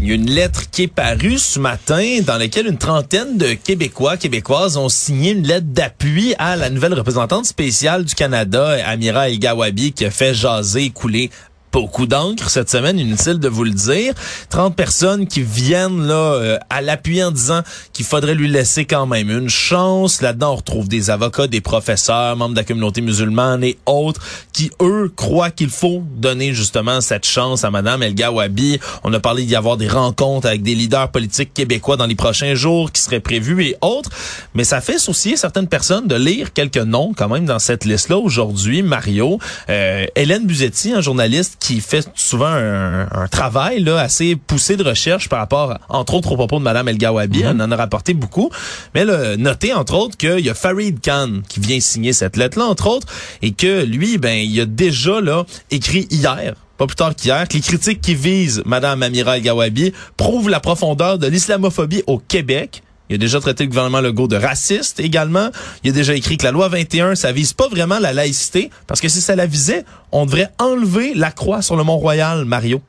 Il 0.00 0.08
y 0.08 0.12
a 0.12 0.14
une 0.14 0.30
lettre 0.30 0.70
qui 0.70 0.84
est 0.84 0.86
parue 0.86 1.38
ce 1.38 1.58
matin 1.58 2.20
dans 2.24 2.38
laquelle 2.38 2.68
une 2.68 2.78
trentaine 2.78 3.36
de 3.36 3.54
Québécois, 3.54 4.16
Québécoises 4.16 4.76
ont 4.76 4.88
signé 4.88 5.32
une 5.32 5.44
lettre 5.44 5.66
d'appui 5.66 6.36
à 6.38 6.54
la 6.54 6.70
nouvelle 6.70 6.94
représentante 6.94 7.46
spéciale 7.46 8.04
du 8.04 8.14
Canada, 8.14 8.76
Amira 8.86 9.28
El 9.28 9.40
Gawabi, 9.40 9.92
qui 9.92 10.04
a 10.04 10.10
fait 10.12 10.34
jaser 10.34 10.84
et 10.84 10.90
couler 10.90 11.30
beaucoup 11.72 12.06
d'encre 12.06 12.50
cette 12.50 12.70
semaine, 12.70 12.98
inutile 12.98 13.38
de 13.38 13.48
vous 13.48 13.64
le 13.64 13.72
dire. 13.72 14.14
30 14.50 14.74
personnes 14.74 15.26
qui 15.26 15.42
viennent 15.42 16.06
là 16.06 16.14
euh, 16.14 16.58
à 16.70 16.82
l'appui 16.82 17.22
en 17.22 17.30
disant 17.30 17.62
qu'il 17.92 18.04
faudrait 18.04 18.34
lui 18.34 18.48
laisser 18.48 18.84
quand 18.84 19.06
même 19.06 19.30
une 19.30 19.48
chance. 19.48 20.22
Là-dedans, 20.22 20.52
on 20.52 20.56
retrouve 20.56 20.88
des 20.88 21.10
avocats, 21.10 21.46
des 21.46 21.60
professeurs, 21.60 22.36
membres 22.36 22.54
de 22.54 22.60
la 22.60 22.64
communauté 22.64 23.00
musulmane 23.00 23.62
et 23.64 23.78
autres 23.86 24.20
qui, 24.52 24.70
eux, 24.80 25.12
croient 25.14 25.50
qu'il 25.50 25.70
faut 25.70 26.02
donner 26.16 26.54
justement 26.54 27.00
cette 27.00 27.26
chance 27.26 27.64
à 27.64 27.70
Madame 27.70 28.02
El 28.02 28.14
Gawabi. 28.14 28.78
On 29.04 29.12
a 29.12 29.20
parlé 29.20 29.44
d'y 29.44 29.56
avoir 29.56 29.76
des 29.76 29.88
rencontres 29.88 30.46
avec 30.46 30.62
des 30.62 30.74
leaders 30.74 31.10
politiques 31.10 31.54
québécois 31.54 31.96
dans 31.96 32.06
les 32.06 32.14
prochains 32.14 32.54
jours 32.54 32.92
qui 32.92 33.00
seraient 33.00 33.20
prévus 33.20 33.62
et 33.62 33.76
autres. 33.80 34.10
Mais 34.54 34.64
ça 34.64 34.80
fait 34.80 34.98
soucier 34.98 35.36
certaines 35.36 35.68
personnes 35.68 36.06
de 36.06 36.14
lire 36.14 36.52
quelques 36.52 36.76
noms 36.76 37.12
quand 37.16 37.28
même 37.28 37.44
dans 37.44 37.58
cette 37.58 37.84
liste-là 37.84 38.18
aujourd'hui. 38.18 38.82
Mario, 38.82 39.38
euh, 39.68 40.06
Hélène 40.16 40.46
Buzetti, 40.46 40.92
un 40.92 41.00
journaliste 41.00 41.56
fait 41.80 42.08
souvent 42.14 42.50
un, 42.50 43.28
travail 43.30 43.80
là, 43.80 44.00
assez 44.00 44.36
poussé 44.36 44.76
de 44.76 44.84
recherche 44.84 45.28
par 45.28 45.38
rapport, 45.38 45.78
entre 45.88 46.14
autres, 46.14 46.32
au 46.32 46.36
propos 46.36 46.58
de 46.58 46.64
Mme 46.64 46.88
El 46.88 46.98
Gawabi. 46.98 47.42
Mm-hmm. 47.42 47.56
On 47.56 47.60
en 47.60 47.70
a 47.70 47.76
rapporté 47.76 48.14
beaucoup. 48.14 48.50
Mais 48.94 49.08
a 49.08 49.36
noté, 49.36 49.72
entre 49.74 49.94
autres, 49.94 50.16
qu'il 50.16 50.40
y 50.40 50.50
a 50.50 50.54
Farid 50.54 51.00
Khan 51.00 51.40
qui 51.48 51.60
vient 51.60 51.80
signer 51.80 52.12
cette 52.12 52.36
lettre-là, 52.36 52.66
entre 52.66 52.88
autres, 52.88 53.06
et 53.42 53.52
que 53.52 53.84
lui, 53.84 54.18
ben, 54.18 54.36
il 54.36 54.60
a 54.60 54.66
déjà 54.66 55.20
là 55.20 55.44
écrit 55.70 56.06
hier 56.10 56.54
pas 56.78 56.86
plus 56.86 56.94
tard 56.94 57.14
qu'hier, 57.16 57.48
que 57.48 57.54
les 57.54 57.60
critiques 57.60 58.00
qui 58.00 58.14
visent 58.14 58.62
Mme 58.64 59.02
Amira 59.02 59.36
El 59.36 59.42
Gawabi 59.42 59.92
prouvent 60.16 60.48
la 60.48 60.60
profondeur 60.60 61.18
de 61.18 61.26
l'islamophobie 61.26 62.04
au 62.06 62.18
Québec 62.18 62.84
il 63.08 63.14
a 63.14 63.18
déjà 63.18 63.40
traité 63.40 63.64
le 63.64 63.68
gouvernement 63.68 64.00
Legault 64.00 64.28
de 64.28 64.36
raciste 64.36 65.00
également. 65.00 65.50
Il 65.84 65.90
a 65.90 65.92
déjà 65.92 66.14
écrit 66.14 66.36
que 66.36 66.44
la 66.44 66.50
loi 66.50 66.68
21, 66.68 67.14
ça 67.14 67.32
vise 67.32 67.52
pas 67.52 67.68
vraiment 67.68 67.98
la 67.98 68.12
laïcité, 68.12 68.70
parce 68.86 69.00
que 69.00 69.08
si 69.08 69.20
ça 69.20 69.36
la 69.36 69.46
visait, 69.46 69.84
on 70.12 70.26
devrait 70.26 70.50
enlever 70.58 71.14
la 71.14 71.30
croix 71.30 71.62
sur 71.62 71.76
le 71.76 71.84
Mont-Royal, 71.84 72.44
Mario. 72.44 72.80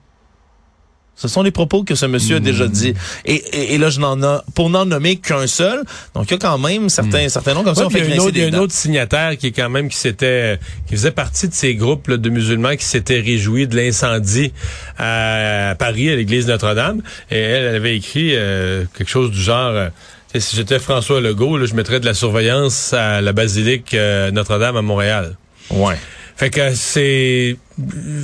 Ce 1.19 1.27
sont 1.27 1.43
les 1.43 1.51
propos 1.51 1.83
que 1.83 1.95
ce 1.95 2.05
monsieur 2.05 2.37
a 2.37 2.39
déjà 2.39 2.65
dit. 2.65 2.93
Et, 3.25 3.73
et, 3.73 3.77
là, 3.77 3.89
je 3.89 3.99
n'en 3.99 4.23
ai, 4.23 4.37
pour 4.55 4.69
n'en 4.69 4.85
nommer 4.85 5.17
qu'un 5.17 5.47
seul. 5.47 5.83
Donc, 6.15 6.31
il 6.31 6.31
y 6.31 6.33
a 6.35 6.37
quand 6.37 6.57
même 6.57 6.87
certains, 6.87 7.25
hmm. 7.25 7.29
certains 7.29 7.53
noms 7.55 7.63
comme 7.65 7.75
ça. 7.75 7.85
On 7.85 7.89
fait 7.89 7.99
il 7.99 8.15
y 8.15 8.17
a, 8.17 8.23
autre, 8.23 8.39
un 8.39 8.57
autre 8.57 8.71
signataire 8.71 9.37
qui 9.37 9.47
est 9.47 9.51
quand 9.51 9.69
même, 9.69 9.89
qui 9.89 9.97
s'était, 9.97 10.59
qui 10.87 10.95
faisait 10.95 11.11
partie 11.11 11.49
de 11.49 11.53
ces 11.53 11.75
groupes 11.75 12.09
de 12.09 12.29
musulmans 12.29 12.73
qui 12.77 12.85
s'étaient 12.85 13.19
réjouis 13.19 13.67
de 13.67 13.75
l'incendie 13.75 14.53
à, 14.97 15.75
Paris, 15.77 16.09
à 16.09 16.15
l'église 16.15 16.47
Notre-Dame. 16.47 17.01
Et 17.29 17.37
elle, 17.37 17.65
elle 17.65 17.75
avait 17.75 17.97
écrit 17.97 18.31
euh, 18.35 18.85
quelque 18.97 19.09
chose 19.09 19.31
du 19.31 19.41
genre, 19.41 19.71
euh, 19.71 19.89
si 20.37 20.55
j'étais 20.55 20.79
François 20.79 21.19
Legault, 21.19 21.57
là, 21.57 21.65
je 21.65 21.73
mettrais 21.73 21.99
de 21.99 22.05
la 22.05 22.13
surveillance 22.13 22.93
à 22.93 23.19
la 23.19 23.33
basilique 23.33 23.93
euh, 23.93 24.31
Notre-Dame 24.31 24.77
à 24.77 24.81
Montréal. 24.81 25.35
Ouais. 25.69 25.97
Fait 26.39 26.49
que 26.49 26.73
c'est 26.73 27.57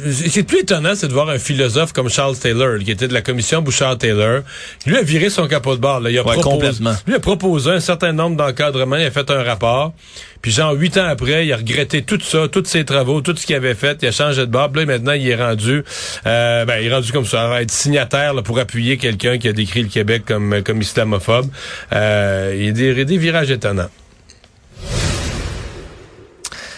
c'est 0.10 0.44
plus 0.44 0.60
étonnant, 0.60 0.96
c'est 0.96 1.10
de 1.10 1.14
voir 1.14 1.28
un 1.28 1.38
philosophe 1.38 1.92
comme 1.92 2.10
Charles 2.10 2.38
Taylor, 2.38 2.80
qui 2.80 2.92
était 2.92 3.10
de 3.10 3.14
la 3.14 3.22
commission 3.22 3.62
Bouchard-Taylor. 3.62 4.42
Lui 4.86 4.96
a 4.96 5.02
viré 5.02 5.30
son 5.30 5.48
capot 5.50 5.76
de 5.76 5.82
barre. 5.82 6.00
Là. 6.00 6.12
Il 6.12 6.18
a 6.18 6.24
proposé, 6.24 6.84
lui 7.08 7.16
a 7.16 7.20
proposé 7.20 7.72
un 7.72 7.82
certain 7.82 8.14
nombre 8.14 8.38
d'encadrements. 8.38 8.96
Il 8.96 9.06
a 9.06 9.12
fait 9.12 9.30
un 9.30 9.44
rapport. 9.44 9.94
Puis 10.42 10.52
genre, 10.52 10.72
huit 10.72 10.98
ans 10.98 11.06
après, 11.06 11.46
il 11.46 11.52
a 11.52 11.58
regretté 11.58 12.04
tout 12.04 12.20
ça, 12.22 12.48
tous 12.48 12.64
ses 12.64 12.86
travaux, 12.86 13.20
tout 13.20 13.36
ce 13.36 13.46
qu'il 13.46 13.58
avait 13.58 13.76
fait. 13.76 13.98
Il 14.02 14.08
a 14.08 14.12
changé 14.14 14.42
de 14.42 14.52
barre. 14.52 14.72
là, 14.74 14.86
maintenant, 14.86 15.14
il 15.14 15.28
est 15.28 15.36
rendu, 15.36 15.84
euh, 16.26 16.64
ben, 16.64 16.78
il 16.80 16.88
est 16.88 16.94
rendu 16.94 17.12
comme 17.12 17.26
ça, 17.26 17.62
être 17.62 17.72
signataire 17.72 18.34
là, 18.34 18.44
pour 18.44 18.60
appuyer 18.60 18.96
quelqu'un 18.96 19.38
qui 19.38 19.50
a 19.50 19.54
décrit 19.54 19.84
le 19.84 19.90
Québec 19.90 20.24
comme, 20.26 20.64
comme 20.64 20.82
islamophobe. 20.82 21.50
Euh, 21.92 22.56
il, 22.58 22.66
y 22.66 22.70
a 22.70 22.94
des, 22.94 23.04
des 23.04 23.18
virages 23.18 23.52
étonnants. 23.52 23.90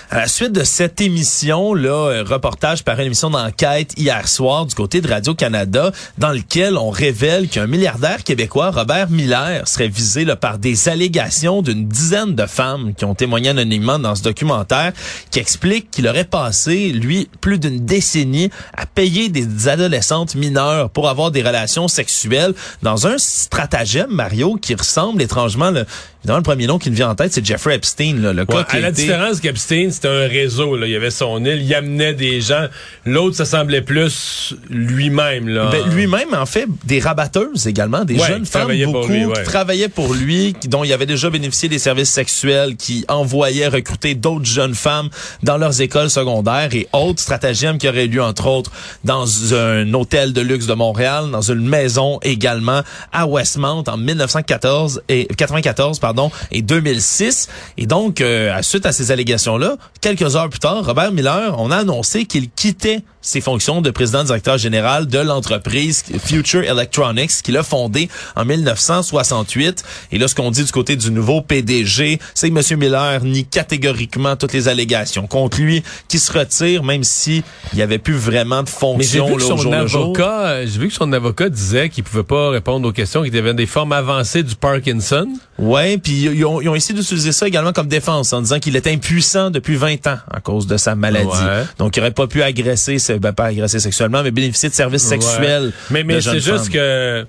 À 0.10 0.20
la 0.20 0.28
suite 0.30 0.54
de 0.54 0.64
cette 0.64 1.02
émission, 1.02 1.74
là, 1.74 1.90
euh, 1.90 2.24
reportage 2.24 2.86
par 2.86 2.98
une 2.98 3.08
émission 3.08 3.30
d'enquête 3.30 3.92
hier 3.98 4.26
soir 4.30 4.66
du 4.66 4.74
côté 4.74 5.02
de 5.02 5.10
Radio-Canada, 5.10 5.92
dans 6.18 6.32
lequel 6.32 6.78
on 6.78 6.90
révèle 6.92 7.50
qu'un 7.50 7.68
milliardaire 7.68 8.24
québécois, 8.24 8.72
Robert 8.72 9.10
Miller, 9.10 9.68
serait 9.68 9.90
visé 9.90 10.24
là, 10.24 10.38
par 10.38 10.60
des 10.60 10.88
allégations 10.88 11.62
d'une 11.62 11.90
dizaine 11.90 12.36
de 12.36 12.46
femmes 12.46 12.94
qui 12.96 13.04
ont 13.04 13.16
témoigné 13.16 13.50
anonymement 13.50 14.00
dans 14.00 14.16
ce 14.16 14.24
documentaire, 14.24 14.94
qui 15.30 15.40
explique 15.40 15.92
qu'il 15.92 16.08
aurait 16.08 16.24
passé, 16.24 16.88
lui, 16.94 17.28
plus 17.42 17.60
d'une 17.60 17.86
décennie 17.86 18.50
à 18.78 18.86
payer 18.86 19.28
des 19.28 19.68
adolescentes 19.68 20.36
mineures 20.36 20.90
pour 20.90 21.10
avoir 21.10 21.32
des 21.32 21.42
relations 21.42 21.90
sexuelles 21.90 22.54
dans 22.82 23.08
un 23.08 23.18
stratagème, 23.18 24.12
Mario, 24.12 24.56
qui 24.56 24.74
ressemble 24.74 25.22
étrangement, 25.22 25.70
le, 25.70 25.86
évidemment, 26.20 26.38
le 26.38 26.44
premier 26.44 26.68
nom 26.68 26.78
qui 26.80 26.90
me 26.92 26.96
vient 26.96 27.10
en 27.10 27.16
tête, 27.16 27.32
c'est 27.34 27.46
Jeffrey 27.46 27.76
Epstein, 27.76 28.16
là, 28.22 28.34
le 28.34 28.42
Ouais, 28.42 28.46
cas 28.48 28.64
qui 28.64 28.76
à 28.78 28.80
la 28.80 28.90
été- 28.90 29.04
différence 29.04 29.40
qu'Epstein, 29.40 29.90
c'était 29.92 30.08
un 30.08 30.28
réseau. 30.28 30.76
Là. 30.76 30.86
Il 30.88 30.92
y 30.92 30.96
avait 30.96 31.10
son 31.12 31.44
île, 31.46 31.62
il 31.62 31.74
amenait 31.74 32.14
des 32.14 32.42
gens. 32.42 32.68
L'autre, 33.06 33.36
ça 33.38 33.46
semblait 33.46 33.82
plus 33.82 34.54
lui-même. 34.70 35.48
là. 35.48 35.70
Ben, 35.72 35.88
lui-même 35.90 36.34
en 36.34 36.46
fait 36.46 36.68
des 36.86 37.00
rabatteuses 37.00 37.68
également, 37.68 38.04
des 38.06 38.16
Ouais, 38.20 38.28
jeunes 38.28 38.46
femmes 38.46 38.72
beaucoup 38.86 39.08
lui, 39.08 39.26
ouais. 39.26 39.34
qui 39.36 39.44
travaillaient 39.44 39.88
pour 39.90 40.14
lui, 40.14 40.54
dont 40.68 40.84
il 40.84 40.92
avait 40.92 41.06
déjà 41.06 41.30
bénéficié 41.30 41.70
des 41.70 41.80
services 41.80 42.10
sexuels, 42.12 42.76
qui 42.76 43.06
envoyaient 43.08 43.68
recruter 43.68 44.16
d'autres 44.16 44.46
jeunes 44.46 44.76
femmes 44.76 45.10
dans 45.44 45.58
leurs 45.58 45.82
écoles 45.82 46.10
secondaires 46.10 46.74
et 46.74 46.88
autres 46.94 47.22
stratagèmes 47.22 47.78
qui 47.78 47.88
auraient 47.88 48.06
eu 48.06 48.10
lieu 48.10 48.24
entre 48.24 48.48
autres 48.48 48.72
dans 49.04 49.54
un 49.54 49.94
hôtel 49.94 50.34
de 50.34 50.42
luxe 50.42 50.68
de 50.68 50.74
Montréal, 50.74 51.26
dans 51.32 51.42
une 51.42 51.68
maison 51.68 52.20
également 52.24 52.82
à 53.14 53.26
Westmount 53.28 53.84
en 53.88 53.98
1914 53.98 55.02
et 55.10 55.26
94 55.38 56.00
pardon 56.00 56.17
et 56.52 56.62
2006 56.62 57.48
et 57.78 57.86
donc 57.86 58.22
euh, 58.22 58.56
à 58.56 58.64
suite 58.64 58.86
à 58.86 58.92
ces 58.92 59.12
allégations 59.12 59.58
là, 59.58 59.78
quelques 60.02 60.36
heures 60.36 60.50
plus 60.50 60.60
tard, 60.60 60.86
Robert 60.86 61.12
Miller, 61.12 61.56
on 61.60 61.72
a 61.72 61.78
annoncé 61.78 62.26
qu'il 62.26 62.50
quittait 62.50 63.02
ses 63.28 63.42
fonctions 63.42 63.82
de 63.82 63.92
président 63.92 64.24
directeur 64.24 64.58
général 64.58 65.06
de 65.06 65.20
l'entreprise 65.20 66.04
Future 66.24 66.64
Electronics 66.64 67.32
qu'il 67.44 67.58
a 67.58 67.64
fondée 67.64 68.10
en 68.38 68.46
1968. 68.46 69.84
Et 70.14 70.18
là, 70.18 70.30
ce 70.30 70.36
qu'on 70.36 70.50
dit 70.50 70.64
du 70.64 70.72
côté 70.72 70.96
du 70.96 71.12
nouveau 71.12 71.42
PDG, 71.42 72.20
c'est 72.34 72.50
que 72.50 72.74
M. 72.74 72.80
Miller 72.80 73.24
nie 73.24 73.46
catégoriquement 73.46 74.38
toutes 74.38 74.54
les 74.54 74.70
allégations 74.70 75.28
contre 75.28 75.60
lui, 75.60 75.84
qui 76.08 76.20
se 76.20 76.32
retire, 76.32 76.84
même 76.84 77.04
si 77.04 77.44
il 77.74 77.76
n'y 77.76 77.82
avait 77.82 77.98
plus 77.98 78.16
vraiment 78.16 78.64
de 78.64 78.70
Mais 78.98 79.04
j'ai 79.04 79.20
fonction 79.20 79.28
vu 79.28 79.34
que 79.34 79.40
là, 79.40 79.46
au 79.46 79.50
son 79.50 79.58
jour 79.58 79.72
le 79.74 79.88
jour. 79.88 80.04
avocat, 80.04 80.46
euh, 80.46 80.66
j'ai 80.66 80.80
vu 80.80 80.88
que 80.88 80.94
son 80.94 81.12
avocat 81.12 81.50
disait 81.50 81.90
qu'il 81.90 82.06
pouvait 82.06 82.24
pas 82.24 82.50
répondre 82.50 82.88
aux 82.88 82.94
questions, 82.94 83.24
qu'il 83.24 83.36
avait 83.36 83.54
des 83.54 83.66
formes 83.66 83.92
avancées 83.92 84.44
du 84.44 84.56
Parkinson. 84.56 85.28
Ouais, 85.60 85.97
puis 86.00 86.13
ils 86.24 86.46
ont, 86.46 86.62
ils 86.62 86.70
ont 86.70 86.75
essayé 86.75 86.98
d'utiliser 86.98 87.32
ça 87.32 87.48
également 87.48 87.74
comme 87.74 87.88
défense 87.88 88.34
en 88.34 88.42
disant 88.42 88.60
qu'il 88.60 88.75
était 88.75 88.92
impuissant 88.92 89.50
depuis 89.51 89.75
20 89.75 90.08
ans 90.08 90.18
à 90.32 90.39
cause 90.42 90.68
de 90.68 90.77
sa 90.77 90.96
maladie. 90.96 91.27
Ouais. 91.27 91.63
Donc 91.77 91.96
il 91.98 92.00
aurait 92.01 92.12
pas 92.12 92.27
pu 92.27 92.42
agresser, 92.44 93.00
se- 93.00 93.13
ben, 93.13 93.34
pas 93.34 93.46
agresser 93.46 93.80
sexuellement, 93.80 94.24
mais 94.24 94.32
bénéficier 94.32 94.70
de 94.70 94.74
services 94.74 95.04
sexuels. 95.04 95.72
Mais, 95.89 96.04
c'est 96.22 96.39
juste 96.39 96.70
que 96.70 97.25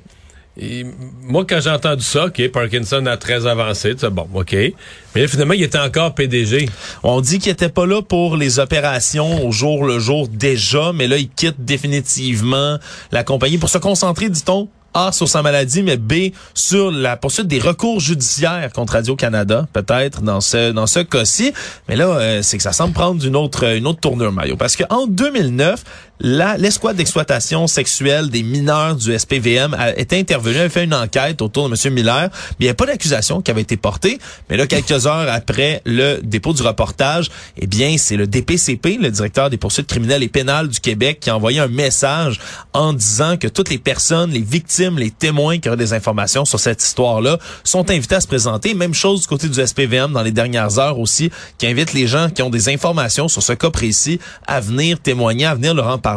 et 0.60 0.84
moi, 1.22 1.44
quand 1.48 1.60
j'ai 1.60 1.70
entendu 1.70 2.02
ça, 2.02 2.26
OK, 2.26 2.48
Parkinson 2.48 3.06
a 3.06 3.16
très 3.16 3.46
avancé, 3.46 3.94
tu 3.94 4.00
sais, 4.00 4.10
bon, 4.10 4.26
OK. 4.34 4.52
Mais 4.52 5.20
là, 5.22 5.28
finalement, 5.28 5.54
il 5.54 5.62
était 5.62 5.78
encore 5.78 6.16
PDG. 6.16 6.68
On 7.04 7.20
dit 7.20 7.38
qu'il 7.38 7.52
était 7.52 7.68
pas 7.68 7.87
là 7.87 8.02
pour 8.02 8.37
les 8.37 8.58
opérations 8.58 9.46
au 9.46 9.52
jour 9.52 9.84
le 9.84 10.00
jour 10.00 10.26
déjà, 10.26 10.90
mais 10.92 11.06
là, 11.06 11.16
il 11.16 11.28
quitte 11.28 11.64
définitivement 11.64 12.78
la 13.12 13.22
compagnie 13.22 13.58
pour 13.58 13.68
se 13.68 13.78
concentrer, 13.78 14.28
dit-on, 14.30 14.68
A, 14.95 15.12
sur 15.12 15.28
sa 15.28 15.42
maladie, 15.42 15.83
mais 15.83 15.97
B, 15.97 16.33
sur 16.54 16.90
la 16.90 17.16
poursuite 17.16 17.47
des 17.47 17.59
recours 17.59 18.00
judiciaires 18.00 18.73
contre 18.73 18.95
Radio-Canada, 18.95 19.66
peut-être, 19.73 20.23
dans 20.23 20.40
ce, 20.40 20.73
dans 20.73 20.87
ce 20.87 21.00
cas-ci. 21.00 21.52
Mais 21.88 21.97
là, 21.97 22.09
euh, 22.09 22.42
c'est 22.42 22.57
que 22.57 22.62
ça 22.62 22.73
semble 22.73 22.95
prendre 22.95 23.25
une 23.25 23.37
autre, 23.37 23.64
une 23.64 23.87
autre 23.87 24.00
tournure, 24.00 24.33
Mario. 24.33 24.57
Parce 24.57 24.76
qu'en 24.76 25.07
2009, 25.07 25.85
la, 25.85 25.85
l'escouade 26.20 26.96
d'exploitation 26.96 27.66
sexuelle 27.66 28.30
des 28.30 28.42
mineurs 28.42 28.96
du 28.96 29.16
SPVM 29.16 29.75
a, 29.75 29.96
était 29.96 30.18
intervenue, 30.18 30.58
avait 30.58 30.68
fait 30.68 30.84
une 30.84 30.94
enquête 30.94 31.40
autour 31.42 31.68
de 31.68 31.75
M. 31.75 31.94
Miller. 31.94 32.28
Mais 32.50 32.56
il 32.60 32.64
n'y 32.64 32.70
a 32.70 32.75
pas 32.75 32.87
d'accusation 32.87 33.40
qui 33.40 33.50
avait 33.50 33.62
été 33.62 33.76
portée. 33.76 34.18
Mais 34.50 34.56
là, 34.56 34.66
quelques 34.66 35.06
heures 35.06 35.28
après 35.30 35.82
le 35.84 36.20
dépôt 36.22 36.52
du 36.52 36.62
reportage, 36.62 37.30
eh 37.56 37.66
bien, 37.66 37.96
c'est 37.98 38.16
le 38.16 38.26
DPCP, 38.26 38.98
le 39.00 39.10
directeur 39.10 39.50
des 39.50 39.56
poursuites 39.56 39.87
criminelles 39.87 40.22
et 40.22 40.28
pénales 40.28 40.68
du 40.68 40.80
Québec, 40.80 41.20
qui 41.20 41.30
a 41.30 41.37
envoyé 41.37 41.60
un 41.60 41.68
message 41.68 42.40
en 42.72 42.92
disant 42.92 43.37
que 43.37 43.48
toutes 43.48 43.70
les 43.70 43.78
personnes, 43.78 44.30
les 44.30 44.40
victimes, 44.40 44.98
les 44.98 45.10
témoins 45.10 45.58
qui 45.58 45.68
auraient 45.68 45.76
des 45.76 45.92
informations 45.92 46.44
sur 46.44 46.60
cette 46.60 46.82
histoire-là 46.82 47.38
sont 47.64 47.90
invités 47.90 48.16
à 48.16 48.20
se 48.20 48.26
présenter. 48.26 48.75
Même 48.75 48.94
chose 48.94 49.20
du 49.20 49.26
côté 49.26 49.48
du 49.48 49.66
SPVM 49.66 50.12
dans 50.12 50.22
les 50.22 50.32
dernières 50.32 50.78
heures 50.78 50.98
aussi, 50.98 51.30
qui 51.58 51.66
invite 51.66 51.92
les 51.92 52.06
gens 52.06 52.28
qui 52.30 52.42
ont 52.42 52.50
des 52.50 52.68
informations 52.68 53.28
sur 53.28 53.42
ce 53.42 53.52
cas 53.52 53.70
précis 53.70 54.18
à 54.46 54.60
venir 54.60 54.98
témoigner, 55.00 55.46
à 55.46 55.54
venir 55.54 55.75
leur 55.75 55.88
en 55.88 55.98
parler. 55.98 56.07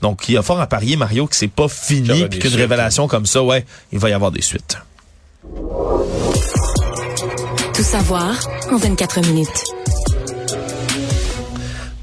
Donc, 0.00 0.28
il 0.28 0.34
y 0.34 0.36
a 0.36 0.42
fort 0.42 0.60
à 0.60 0.66
parier, 0.66 0.96
Mario, 0.96 1.26
que 1.26 1.36
c'est 1.36 1.48
pas 1.48 1.68
fini, 1.68 2.26
puis 2.28 2.38
qu'une 2.38 2.50
suites. 2.50 2.60
révélation 2.60 3.08
comme 3.08 3.26
ça, 3.26 3.42
ouais, 3.42 3.64
il 3.92 3.98
va 3.98 4.10
y 4.10 4.12
avoir 4.12 4.30
des 4.30 4.42
suites. 4.42 4.78
Tout 7.74 7.82
savoir 7.82 8.34
en 8.70 8.76
24 8.76 9.20
minutes. 9.26 9.64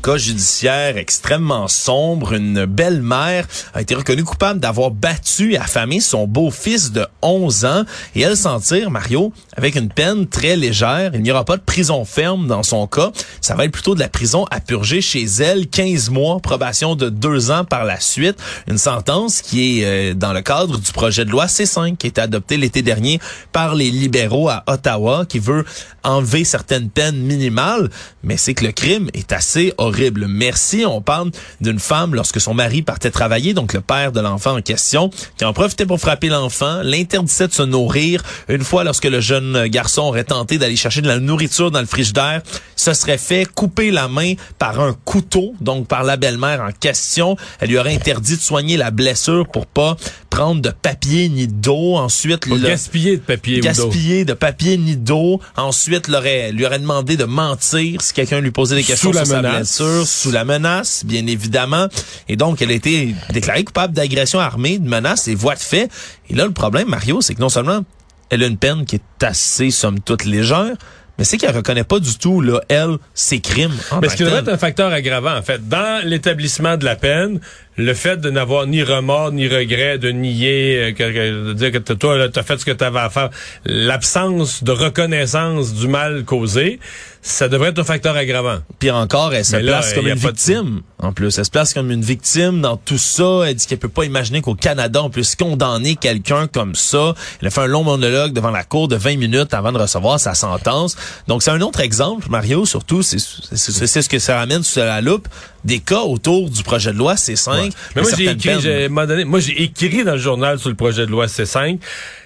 Cas 0.01 0.17
judiciaire 0.17 0.97
extrêmement 0.97 1.67
sombre. 1.67 2.33
Une 2.33 2.65
belle-mère 2.65 3.45
a 3.73 3.81
été 3.81 3.93
reconnue 3.93 4.23
coupable 4.23 4.59
d'avoir 4.59 4.89
battu 4.89 5.53
et 5.53 5.57
affamé 5.57 5.99
son 5.99 6.25
beau-fils 6.25 6.91
de 6.91 7.05
11 7.21 7.65
ans 7.65 7.83
et 8.15 8.21
elle 8.21 8.35
s'en 8.35 8.59
tire, 8.59 8.89
Mario, 8.89 9.31
avec 9.55 9.75
une 9.75 9.89
peine 9.89 10.27
très 10.27 10.55
légère. 10.55 11.11
Il 11.13 11.21
n'y 11.21 11.31
aura 11.31 11.45
pas 11.45 11.57
de 11.57 11.61
prison 11.61 12.03
ferme 12.03 12.47
dans 12.47 12.63
son 12.63 12.87
cas. 12.87 13.11
Ça 13.41 13.53
va 13.53 13.65
être 13.65 13.71
plutôt 13.71 13.93
de 13.93 13.99
la 13.99 14.09
prison 14.09 14.45
à 14.49 14.59
purger 14.59 15.01
chez 15.01 15.23
elle. 15.23 15.67
15 15.67 16.09
mois, 16.09 16.39
probation 16.39 16.95
de 16.95 17.09
2 17.09 17.51
ans 17.51 17.63
par 17.63 17.85
la 17.85 17.99
suite. 17.99 18.37
Une 18.67 18.79
sentence 18.79 19.41
qui 19.41 19.81
est 19.81 19.85
euh, 19.85 20.13
dans 20.15 20.33
le 20.33 20.41
cadre 20.41 20.79
du 20.79 20.91
projet 20.91 21.25
de 21.25 21.29
loi 21.29 21.45
C5 21.45 21.97
qui 21.97 22.07
a 22.07 22.09
été 22.09 22.21
adopté 22.21 22.57
l'été 22.57 22.81
dernier 22.81 23.19
par 23.51 23.75
les 23.75 23.91
libéraux 23.91 24.49
à 24.49 24.63
Ottawa 24.65 25.25
qui 25.29 25.37
veut 25.37 25.63
enlever 26.03 26.43
certaines 26.43 26.89
peines 26.89 27.21
minimales. 27.21 27.89
Mais 28.23 28.37
c'est 28.37 28.55
que 28.55 28.65
le 28.65 28.71
crime 28.71 29.09
est 29.13 29.31
assez 29.31 29.73
horrible. 29.77 29.90
Merci. 30.27 30.85
On 30.85 31.01
parle 31.01 31.31
d'une 31.59 31.79
femme 31.79 32.15
lorsque 32.15 32.39
son 32.41 32.53
mari 32.53 32.81
partait 32.81 33.11
travailler, 33.11 33.53
donc 33.53 33.73
le 33.73 33.81
père 33.81 34.11
de 34.11 34.19
l'enfant 34.19 34.57
en 34.57 34.61
question, 34.61 35.09
qui 35.37 35.45
en 35.45 35.53
profitait 35.53 35.85
pour 35.85 35.99
frapper 35.99 36.29
l'enfant, 36.29 36.81
l'interdisait 36.83 37.47
de 37.47 37.53
se 37.53 37.63
nourrir. 37.63 38.23
Une 38.49 38.63
fois, 38.63 38.83
lorsque 38.83 39.05
le 39.05 39.19
jeune 39.21 39.67
garçon 39.67 40.03
aurait 40.03 40.23
tenté 40.23 40.57
d'aller 40.57 40.75
chercher 40.75 41.01
de 41.01 41.07
la 41.07 41.19
nourriture 41.19 41.71
dans 41.71 41.79
le 41.81 41.85
frigidaire, 41.85 42.41
se 42.75 42.93
serait 42.93 43.17
fait 43.17 43.45
couper 43.45 43.91
la 43.91 44.07
main 44.07 44.33
par 44.57 44.79
un 44.79 44.93
couteau, 45.05 45.53
donc 45.61 45.87
par 45.87 46.03
la 46.03 46.17
belle-mère 46.17 46.61
en 46.61 46.71
question. 46.71 47.35
Elle 47.59 47.69
lui 47.69 47.77
aurait 47.77 47.93
interdit 47.93 48.37
de 48.37 48.41
soigner 48.41 48.77
la 48.77 48.89
blessure 48.91 49.47
pour 49.47 49.65
pas 49.67 49.95
prendre 50.29 50.61
de 50.61 50.69
papier 50.71 51.29
ni 51.29 51.47
d'eau. 51.47 51.95
Ensuite, 51.97 52.45
le- 52.47 52.57
gaspiller 52.57 53.17
de 53.17 53.21
papier 53.21 53.57
ou 53.57 53.61
d'eau. 53.61 53.65
gaspiller 53.67 54.25
de 54.25 54.33
papier 54.33 54.77
ni 54.77 54.95
d'eau. 54.95 55.39
Ensuite, 55.57 56.07
l'aurait, 56.07 56.51
lui 56.51 56.65
aurait 56.65 56.79
demandé 56.79 57.17
de 57.17 57.25
mentir 57.25 58.01
si 58.01 58.13
quelqu'un 58.13 58.39
lui 58.39 58.51
posait 58.51 58.75
des 58.75 58.83
questions 58.83 59.11
Sous 59.11 59.17
la 59.17 59.25
sur 59.25 59.35
sa 59.35 59.41
menace. 59.41 59.55
blessure, 59.57 59.80
sous 60.05 60.31
la 60.31 60.45
menace, 60.45 61.03
bien 61.05 61.25
évidemment. 61.27 61.87
Et 62.27 62.35
donc, 62.35 62.61
elle 62.61 62.71
a 62.71 62.73
été 62.73 63.15
déclarée 63.31 63.63
coupable 63.63 63.93
d'agression 63.93 64.39
armée, 64.39 64.79
de 64.79 64.87
menace 64.87 65.27
et 65.27 65.35
voie 65.35 65.55
de 65.55 65.59
fait. 65.59 65.89
Et 66.29 66.35
là, 66.35 66.45
le 66.45 66.51
problème, 66.51 66.89
Mario, 66.89 67.21
c'est 67.21 67.35
que 67.35 67.41
non 67.41 67.49
seulement 67.49 67.81
elle 68.29 68.43
a 68.43 68.47
une 68.47 68.57
peine 68.57 68.85
qui 68.85 68.95
est 68.95 69.23
assez, 69.23 69.71
somme 69.71 69.99
toute, 69.99 70.23
légère, 70.23 70.75
mais 71.17 71.25
c'est 71.25 71.37
qu'elle 71.37 71.55
reconnaît 71.55 71.83
pas 71.83 71.99
du 71.99 72.17
tout, 72.17 72.41
là, 72.41 72.61
elle, 72.69 72.97
ses 73.13 73.41
crimes. 73.41 73.75
en 73.91 73.99
Mais 73.99 74.09
ce 74.09 74.15
qui 74.15 74.23
devrait 74.23 74.39
être 74.39 74.47
un 74.47 74.57
facteur 74.57 74.91
aggravant, 74.91 75.37
en 75.37 75.41
fait. 75.41 75.67
Dans 75.67 76.03
l'établissement 76.03 76.77
de 76.77 76.85
la 76.85 76.95
peine, 76.95 77.39
le 77.81 77.93
fait 77.93 78.17
de 78.17 78.29
n'avoir 78.29 78.67
ni 78.67 78.83
remords, 78.83 79.31
ni 79.31 79.47
regret, 79.47 79.97
de 79.97 80.09
nier, 80.11 80.77
euh, 80.77 80.91
que, 80.93 81.47
de 81.49 81.53
dire 81.53 81.71
que 81.71 81.77
toi, 81.79 82.29
tu 82.29 82.39
as 82.39 82.43
fait 82.43 82.57
ce 82.59 82.65
que 82.65 82.71
tu 82.71 82.83
avais 82.83 82.99
à 82.99 83.09
faire, 83.09 83.29
l'absence 83.65 84.63
de 84.63 84.71
reconnaissance 84.71 85.73
du 85.73 85.87
mal 85.87 86.23
causé, 86.23 86.79
ça 87.23 87.47
devrait 87.49 87.69
être 87.69 87.79
un 87.79 87.83
facteur 87.83 88.15
aggravant. 88.15 88.59
Pire 88.79 88.95
encore, 88.95 89.33
elle 89.33 89.45
se 89.45 89.55
là, 89.55 89.73
place 89.73 89.93
comme 89.93 90.07
une 90.07 90.15
de- 90.15 90.19
victime. 90.19 90.81
En 90.97 91.13
plus, 91.13 91.37
elle 91.37 91.45
se 91.45 91.51
place 91.51 91.73
comme 91.73 91.91
une 91.91 92.01
victime 92.01 92.61
dans 92.61 92.77
tout 92.77 92.97
ça. 92.97 93.43
Elle 93.47 93.55
dit 93.55 93.67
qu'elle 93.67 93.77
peut 93.77 93.89
pas 93.89 94.05
imaginer 94.05 94.41
qu'au 94.41 94.55
Canada, 94.55 95.03
on 95.03 95.09
puisse 95.11 95.35
condamner 95.35 95.95
quelqu'un 95.95 96.47
comme 96.47 96.73
ça. 96.73 97.13
Elle 97.41 97.47
a 97.47 97.51
fait 97.51 97.61
un 97.61 97.67
long 97.67 97.83
monologue 97.83 98.33
devant 98.33 98.49
la 98.49 98.63
cour 98.63 98.87
de 98.87 98.95
20 98.95 99.17
minutes 99.17 99.53
avant 99.53 99.71
de 99.71 99.77
recevoir 99.77 100.19
sa 100.19 100.33
sentence. 100.33 100.95
Donc, 101.27 101.43
c'est 101.43 101.51
un 101.51 101.61
autre 101.61 101.79
exemple, 101.79 102.27
Mario, 102.29 102.65
surtout, 102.65 103.03
c'est 103.03 103.19
ce 103.19 104.09
que 104.09 104.19
ça 104.19 104.37
ramène 104.37 104.63
sous 104.63 104.79
la 104.79 105.01
loupe, 105.01 105.27
des 105.65 105.79
cas 105.79 106.01
autour 106.01 106.49
du 106.49 106.63
projet 106.63 106.91
de 106.91 106.97
loi 106.97 107.15
C5. 107.15 107.71
Mais 107.95 108.01
moi, 108.01 108.11
j'ai 108.17 108.29
écrit, 108.29 108.87
donné, 108.89 109.25
moi, 109.25 109.39
j'ai 109.39 109.61
écrit 109.63 110.03
dans 110.03 110.13
le 110.13 110.17
journal 110.17 110.59
sur 110.59 110.69
le 110.69 110.75
projet 110.75 111.05
de 111.05 111.11
loi 111.11 111.27
C5. 111.27 111.79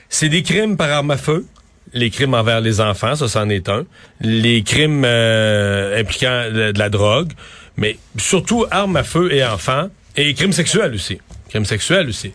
C'est 0.10 0.30
des 0.30 0.44
crimes 0.44 0.78
par 0.78 0.90
arme 0.90 1.12
à 1.12 1.18
feu. 1.18 1.46
Les 1.94 2.10
crimes 2.10 2.34
envers 2.34 2.62
les 2.62 2.82
enfants, 2.82 3.16
ça, 3.16 3.28
c'en 3.28 3.50
est 3.50 3.70
un. 3.70 3.86
Les 4.20 4.64
crimes 4.64 5.04
euh, 5.06 6.00
impliquant 6.00 6.50
de, 6.54 6.72
de 6.72 6.80
la 6.80 6.90
drogue. 6.90 7.32
Mais 7.78 7.98
surtout 8.18 8.66
armes 8.72 8.96
à 8.98 9.04
feu 9.04 9.34
et 9.34 9.44
enfants. 9.44 9.90
Et 10.18 10.34
crimes 10.34 10.54
sexuels 10.54 10.94
aussi. 10.94 11.20
Crimes 11.50 11.66
sexuels 11.66 12.08
aussi. 12.08 12.32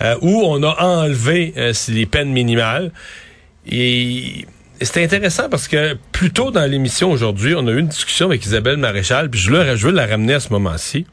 Euh, 0.00 0.16
où 0.20 0.42
on 0.44 0.62
a 0.62 0.82
enlevé 0.82 1.54
euh, 1.56 1.72
les 1.88 2.06
peines 2.06 2.30
minimales. 2.30 2.92
Et 3.70 4.46
c'était 4.84 5.04
intéressant 5.04 5.48
parce 5.48 5.68
que 5.68 5.96
plus 6.12 6.30
tôt 6.30 6.50
dans 6.50 6.68
l'émission 6.70 7.10
aujourd'hui, 7.10 7.54
on 7.56 7.66
a 7.66 7.72
eu 7.72 7.78
une 7.78 7.88
discussion 7.88 8.26
avec 8.26 8.44
Isabelle 8.44 8.76
Maréchal, 8.76 9.30
puis 9.30 9.40
je 9.40 9.50
veux 9.50 9.92
la 9.92 10.06
ramener 10.06 10.34
à 10.34 10.40
ce 10.40 10.52
moment-ci. 10.52 11.06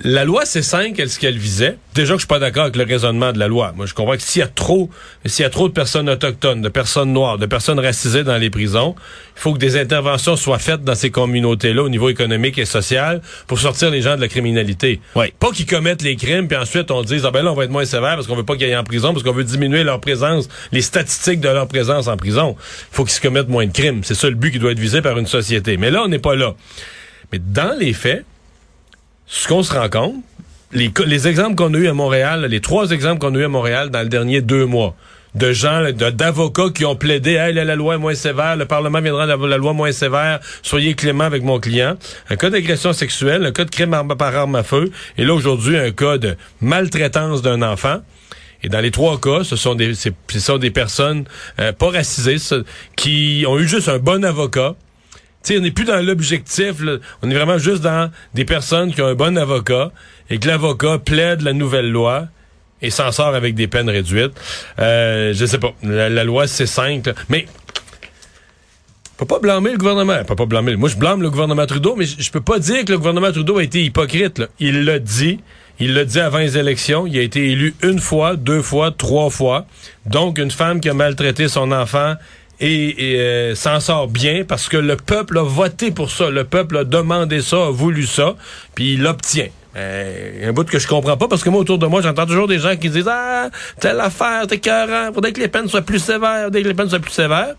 La 0.00 0.24
loi 0.24 0.44
C5, 0.44 0.94
elle, 0.98 1.10
ce 1.10 1.18
qu'elle 1.18 1.36
visait, 1.36 1.76
déjà 1.94 2.14
que 2.14 2.18
je 2.18 2.22
suis 2.22 2.26
pas 2.26 2.38
d'accord 2.38 2.62
avec 2.62 2.76
le 2.76 2.84
raisonnement 2.84 3.30
de 3.30 3.38
la 3.38 3.46
loi. 3.46 3.72
Moi, 3.76 3.84
je 3.86 3.92
comprends 3.92 4.16
que 4.16 4.22
s'il 4.22 4.40
y 4.40 4.42
a 4.42 4.48
trop, 4.48 4.90
s'il 5.26 5.42
y 5.42 5.46
a 5.46 5.50
trop 5.50 5.68
de 5.68 5.72
personnes 5.72 6.08
autochtones, 6.08 6.62
de 6.62 6.68
personnes 6.70 7.12
noires, 7.12 7.38
de 7.38 7.46
personnes 7.46 7.78
racisées 7.78 8.24
dans 8.24 8.38
les 8.38 8.50
prisons, 8.50 8.96
il 9.36 9.40
faut 9.40 9.52
que 9.52 9.58
des 9.58 9.76
interventions 9.76 10.34
soient 10.34 10.58
faites 10.58 10.82
dans 10.82 10.94
ces 10.94 11.10
communautés-là 11.10 11.82
au 11.82 11.88
niveau 11.90 12.08
économique 12.08 12.58
et 12.58 12.64
social 12.64 13.20
pour 13.46 13.60
sortir 13.60 13.90
les 13.90 14.00
gens 14.00 14.16
de 14.16 14.22
la 14.22 14.28
criminalité. 14.28 15.00
Oui. 15.14 15.26
Pas 15.38 15.50
qu'ils 15.50 15.66
commettent 15.66 16.02
les 16.02 16.16
crimes, 16.16 16.48
puis 16.48 16.56
ensuite 16.56 16.90
on 16.90 17.02
dise, 17.02 17.24
ah 17.26 17.30
ben 17.30 17.42
là, 17.42 17.52
on 17.52 17.54
va 17.54 17.64
être 17.64 17.70
moins 17.70 17.84
sévère 17.84 18.14
parce 18.14 18.26
qu'on 18.26 18.36
veut 18.36 18.44
pas 18.44 18.56
qu'ils 18.56 18.64
aillent 18.64 18.76
en 18.76 18.84
prison, 18.84 19.12
parce 19.12 19.22
qu'on 19.22 19.32
veut 19.32 19.44
diminuer 19.44 19.84
leur 19.84 20.00
présence, 20.00 20.48
les 20.72 20.82
statistiques 20.82 21.40
de 21.40 21.48
leur 21.48 21.68
présence 21.68 22.08
en 22.08 22.16
prison. 22.16 22.56
Il 22.58 22.96
faut 22.96 23.04
qu'ils 23.04 23.14
se 23.14 23.20
commettent 23.20 23.48
moins 23.48 23.66
de 23.66 23.72
crimes. 23.72 24.00
C'est 24.02 24.14
ça 24.14 24.28
le 24.28 24.36
but 24.36 24.52
qui 24.52 24.58
doit 24.58 24.72
être 24.72 24.80
visé 24.80 25.02
par 25.02 25.18
une 25.18 25.26
société. 25.26 25.76
Mais 25.76 25.90
là, 25.90 26.02
on 26.02 26.08
n'est 26.08 26.18
pas 26.18 26.34
là. 26.34 26.54
Mais 27.30 27.38
dans 27.38 27.78
les 27.78 27.92
faits, 27.92 28.24
ce 29.34 29.48
qu'on 29.48 29.62
se 29.62 29.72
rend 29.72 29.88
compte, 29.88 30.16
les, 30.72 30.92
les 31.06 31.26
exemples 31.26 31.54
qu'on 31.54 31.72
a 31.72 31.78
eu 31.78 31.88
à 31.88 31.94
Montréal, 31.94 32.44
les 32.50 32.60
trois 32.60 32.90
exemples 32.90 33.18
qu'on 33.18 33.34
a 33.34 33.38
eu 33.38 33.44
à 33.44 33.48
Montréal 33.48 33.88
dans 33.88 34.02
le 34.02 34.08
dernier 34.08 34.42
deux 34.42 34.66
mois, 34.66 34.94
de 35.34 35.52
gens, 35.52 35.90
d'avocats 35.90 36.68
qui 36.74 36.84
ont 36.84 36.96
plaidé, 36.96 37.32
hey, 37.32 37.54
la, 37.54 37.64
la 37.64 37.74
loi 37.74 37.94
est 37.94 37.98
moins 37.98 38.14
sévère, 38.14 38.56
le 38.56 38.66
Parlement 38.66 39.00
viendra 39.00 39.24
la, 39.24 39.36
la 39.38 39.56
loi 39.56 39.72
moins 39.72 39.90
sévère, 39.90 40.40
soyez 40.62 40.94
clément 40.94 41.24
avec 41.24 41.42
mon 41.42 41.58
client. 41.58 41.96
Un 42.28 42.36
cas 42.36 42.50
d'agression 42.50 42.92
sexuelle, 42.92 43.46
un 43.46 43.52
cas 43.52 43.64
de 43.64 43.70
crime 43.70 43.96
par 44.18 44.36
arme 44.36 44.54
à 44.56 44.62
feu, 44.62 44.90
et 45.16 45.24
là 45.24 45.32
aujourd'hui 45.32 45.78
un 45.78 45.92
cas 45.92 46.18
de 46.18 46.36
maltraitance 46.60 47.40
d'un 47.40 47.62
enfant. 47.62 48.02
Et 48.62 48.68
dans 48.68 48.80
les 48.80 48.90
trois 48.90 49.18
cas, 49.18 49.44
ce 49.44 49.56
sont 49.56 49.74
des, 49.74 49.94
ce 49.94 50.10
sont 50.38 50.58
des 50.58 50.70
personnes 50.70 51.24
euh, 51.58 51.72
pas 51.72 51.88
racisées, 51.88 52.36
qui 52.96 53.46
ont 53.48 53.58
eu 53.58 53.66
juste 53.66 53.88
un 53.88 53.98
bon 53.98 54.22
avocat, 54.26 54.74
sais, 55.42 55.58
on 55.58 55.60
n'est 55.60 55.70
plus 55.70 55.84
dans 55.84 56.04
l'objectif. 56.04 56.74
On 57.22 57.30
est 57.30 57.34
vraiment 57.34 57.58
juste 57.58 57.82
dans 57.82 58.10
des 58.34 58.44
personnes 58.44 58.92
qui 58.92 59.02
ont 59.02 59.06
un 59.06 59.14
bon 59.14 59.36
avocat 59.36 59.92
et 60.30 60.38
que 60.38 60.48
l'avocat 60.48 60.98
plaide 60.98 61.42
la 61.42 61.52
nouvelle 61.52 61.90
loi 61.90 62.28
et 62.82 62.90
s'en 62.90 63.12
sort 63.12 63.34
avec 63.34 63.54
des 63.54 63.68
peines 63.68 63.88
réduites. 63.88 64.32
Euh, 64.78 65.32
je 65.32 65.46
sais 65.46 65.58
pas. 65.58 65.72
La, 65.82 66.24
loi, 66.24 66.46
c'est 66.46 66.66
simple. 66.66 67.14
Mais 67.28 67.46
faut 69.16 69.24
pas 69.24 69.38
blâmer 69.38 69.70
le 69.70 69.78
gouvernement. 69.78 70.18
Faut 70.26 70.34
pas 70.34 70.46
blâmer. 70.46 70.74
Moi, 70.76 70.88
je 70.88 70.96
blâme 70.96 71.22
le 71.22 71.30
gouvernement 71.30 71.64
Trudeau, 71.64 71.94
mais 71.96 72.06
je, 72.06 72.30
peux 72.30 72.40
pas 72.40 72.58
dire 72.58 72.84
que 72.84 72.90
le 72.92 72.98
gouvernement 72.98 73.30
Trudeau 73.30 73.58
a 73.58 73.62
été 73.62 73.82
hypocrite. 73.82 74.42
Il 74.58 74.84
l'a 74.84 74.98
dit. 74.98 75.38
Il 75.78 75.94
l'a 75.94 76.04
dit 76.04 76.20
avant 76.20 76.38
les 76.38 76.58
élections. 76.58 77.06
Il 77.06 77.16
a 77.16 77.22
été 77.22 77.50
élu 77.50 77.74
une 77.82 78.00
fois, 78.00 78.36
deux 78.36 78.62
fois, 78.62 78.90
trois 78.90 79.30
fois. 79.30 79.66
Donc, 80.06 80.38
une 80.38 80.50
femme 80.50 80.80
qui 80.80 80.88
a 80.88 80.94
maltraité 80.94 81.48
son 81.48 81.70
enfant 81.72 82.14
et, 82.62 83.16
euh, 83.18 83.54
s'en 83.54 83.80
sort 83.80 84.08
bien 84.08 84.44
parce 84.46 84.68
que 84.68 84.76
le 84.76 84.96
peuple 84.96 85.38
a 85.38 85.42
voté 85.42 85.90
pour 85.90 86.10
ça. 86.10 86.30
Le 86.30 86.44
peuple 86.44 86.78
a 86.78 86.84
demandé 86.84 87.42
ça, 87.42 87.66
a 87.66 87.70
voulu 87.70 88.06
ça, 88.06 88.36
puis 88.74 88.94
il 88.94 89.02
l'obtient. 89.02 89.48
Euh, 89.76 90.48
un 90.48 90.52
bout 90.52 90.68
que 90.68 90.78
je 90.78 90.86
comprends 90.86 91.16
pas 91.16 91.28
parce 91.28 91.42
que 91.42 91.48
moi 91.48 91.58
autour 91.58 91.78
de 91.78 91.86
moi 91.86 92.02
j'entends 92.02 92.26
toujours 92.26 92.46
des 92.46 92.58
gens 92.58 92.76
qui 92.76 92.90
disent 92.90 93.08
ah 93.10 93.48
telle 93.80 94.00
affaire 94.00 94.46
t'es 94.46 94.58
cœurant 94.58 95.10
faudrait 95.14 95.32
que 95.32 95.40
les 95.40 95.48
peines 95.48 95.66
soient 95.66 95.80
plus 95.80 95.98
sévères 95.98 96.44
faudrait 96.44 96.62
que 96.62 96.68
les 96.68 96.74
peines 96.74 96.90
soient 96.90 96.98
plus 96.98 97.10
sévères 97.10 97.54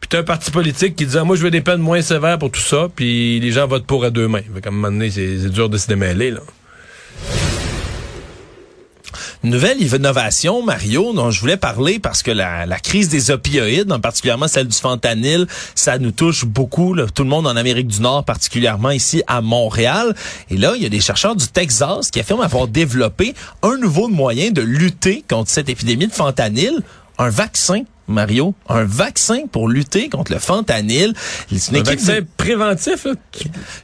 puis 0.00 0.08
t'as 0.08 0.18
un 0.18 0.22
parti 0.24 0.50
politique 0.50 0.96
qui 0.96 1.06
dit 1.06 1.16
ah, 1.16 1.22
moi 1.22 1.36
je 1.36 1.42
veux 1.42 1.52
des 1.52 1.60
peines 1.60 1.78
moins 1.78 2.02
sévères 2.02 2.36
pour 2.40 2.50
tout 2.50 2.58
ça 2.58 2.88
puis 2.92 3.38
les 3.38 3.52
gens 3.52 3.68
votent 3.68 3.86
pour 3.86 4.04
à 4.04 4.10
deux 4.10 4.26
mains 4.26 4.40
fait 4.40 4.66
un 4.66 4.72
moment 4.72 4.90
donné 4.90 5.08
c'est 5.08 5.48
dur 5.48 5.68
de 5.68 5.78
se 5.78 5.86
démêler 5.86 6.32
là 6.32 6.40
nouvelle 9.50 9.82
innovation, 9.82 10.62
Mario, 10.62 11.12
dont 11.12 11.30
je 11.30 11.40
voulais 11.40 11.56
parler 11.56 11.98
parce 11.98 12.22
que 12.22 12.30
la, 12.30 12.66
crise 12.80 13.08
des 13.08 13.30
opioïdes, 13.30 13.90
en 13.92 14.00
particulièrement 14.00 14.48
celle 14.48 14.68
du 14.68 14.76
fentanyl, 14.76 15.46
ça 15.74 15.98
nous 15.98 16.10
touche 16.10 16.44
beaucoup, 16.44 16.94
tout 17.14 17.22
le 17.22 17.28
monde 17.28 17.46
en 17.46 17.56
Amérique 17.56 17.88
du 17.88 18.00
Nord, 18.00 18.24
particulièrement 18.24 18.90
ici 18.90 19.22
à 19.26 19.40
Montréal. 19.40 20.14
Et 20.50 20.56
là, 20.56 20.74
il 20.76 20.82
y 20.82 20.86
a 20.86 20.88
des 20.88 21.00
chercheurs 21.00 21.36
du 21.36 21.48
Texas 21.48 22.10
qui 22.10 22.20
affirment 22.20 22.42
avoir 22.42 22.68
développé 22.68 23.34
un 23.62 23.76
nouveau 23.76 24.08
moyen 24.08 24.50
de 24.50 24.62
lutter 24.62 25.24
contre 25.28 25.50
cette 25.50 25.68
épidémie 25.68 26.06
de 26.06 26.12
fentanyl, 26.12 26.82
un 27.18 27.30
vaccin 27.30 27.82
Mario, 28.08 28.54
un 28.68 28.84
vaccin 28.84 29.46
pour 29.50 29.68
lutter 29.68 30.08
contre 30.08 30.32
le 30.32 30.38
fentanyl. 30.38 31.12
C'est 31.54 31.76
un 31.76 31.82
vaccin 31.82 32.20
préventif. 32.36 33.06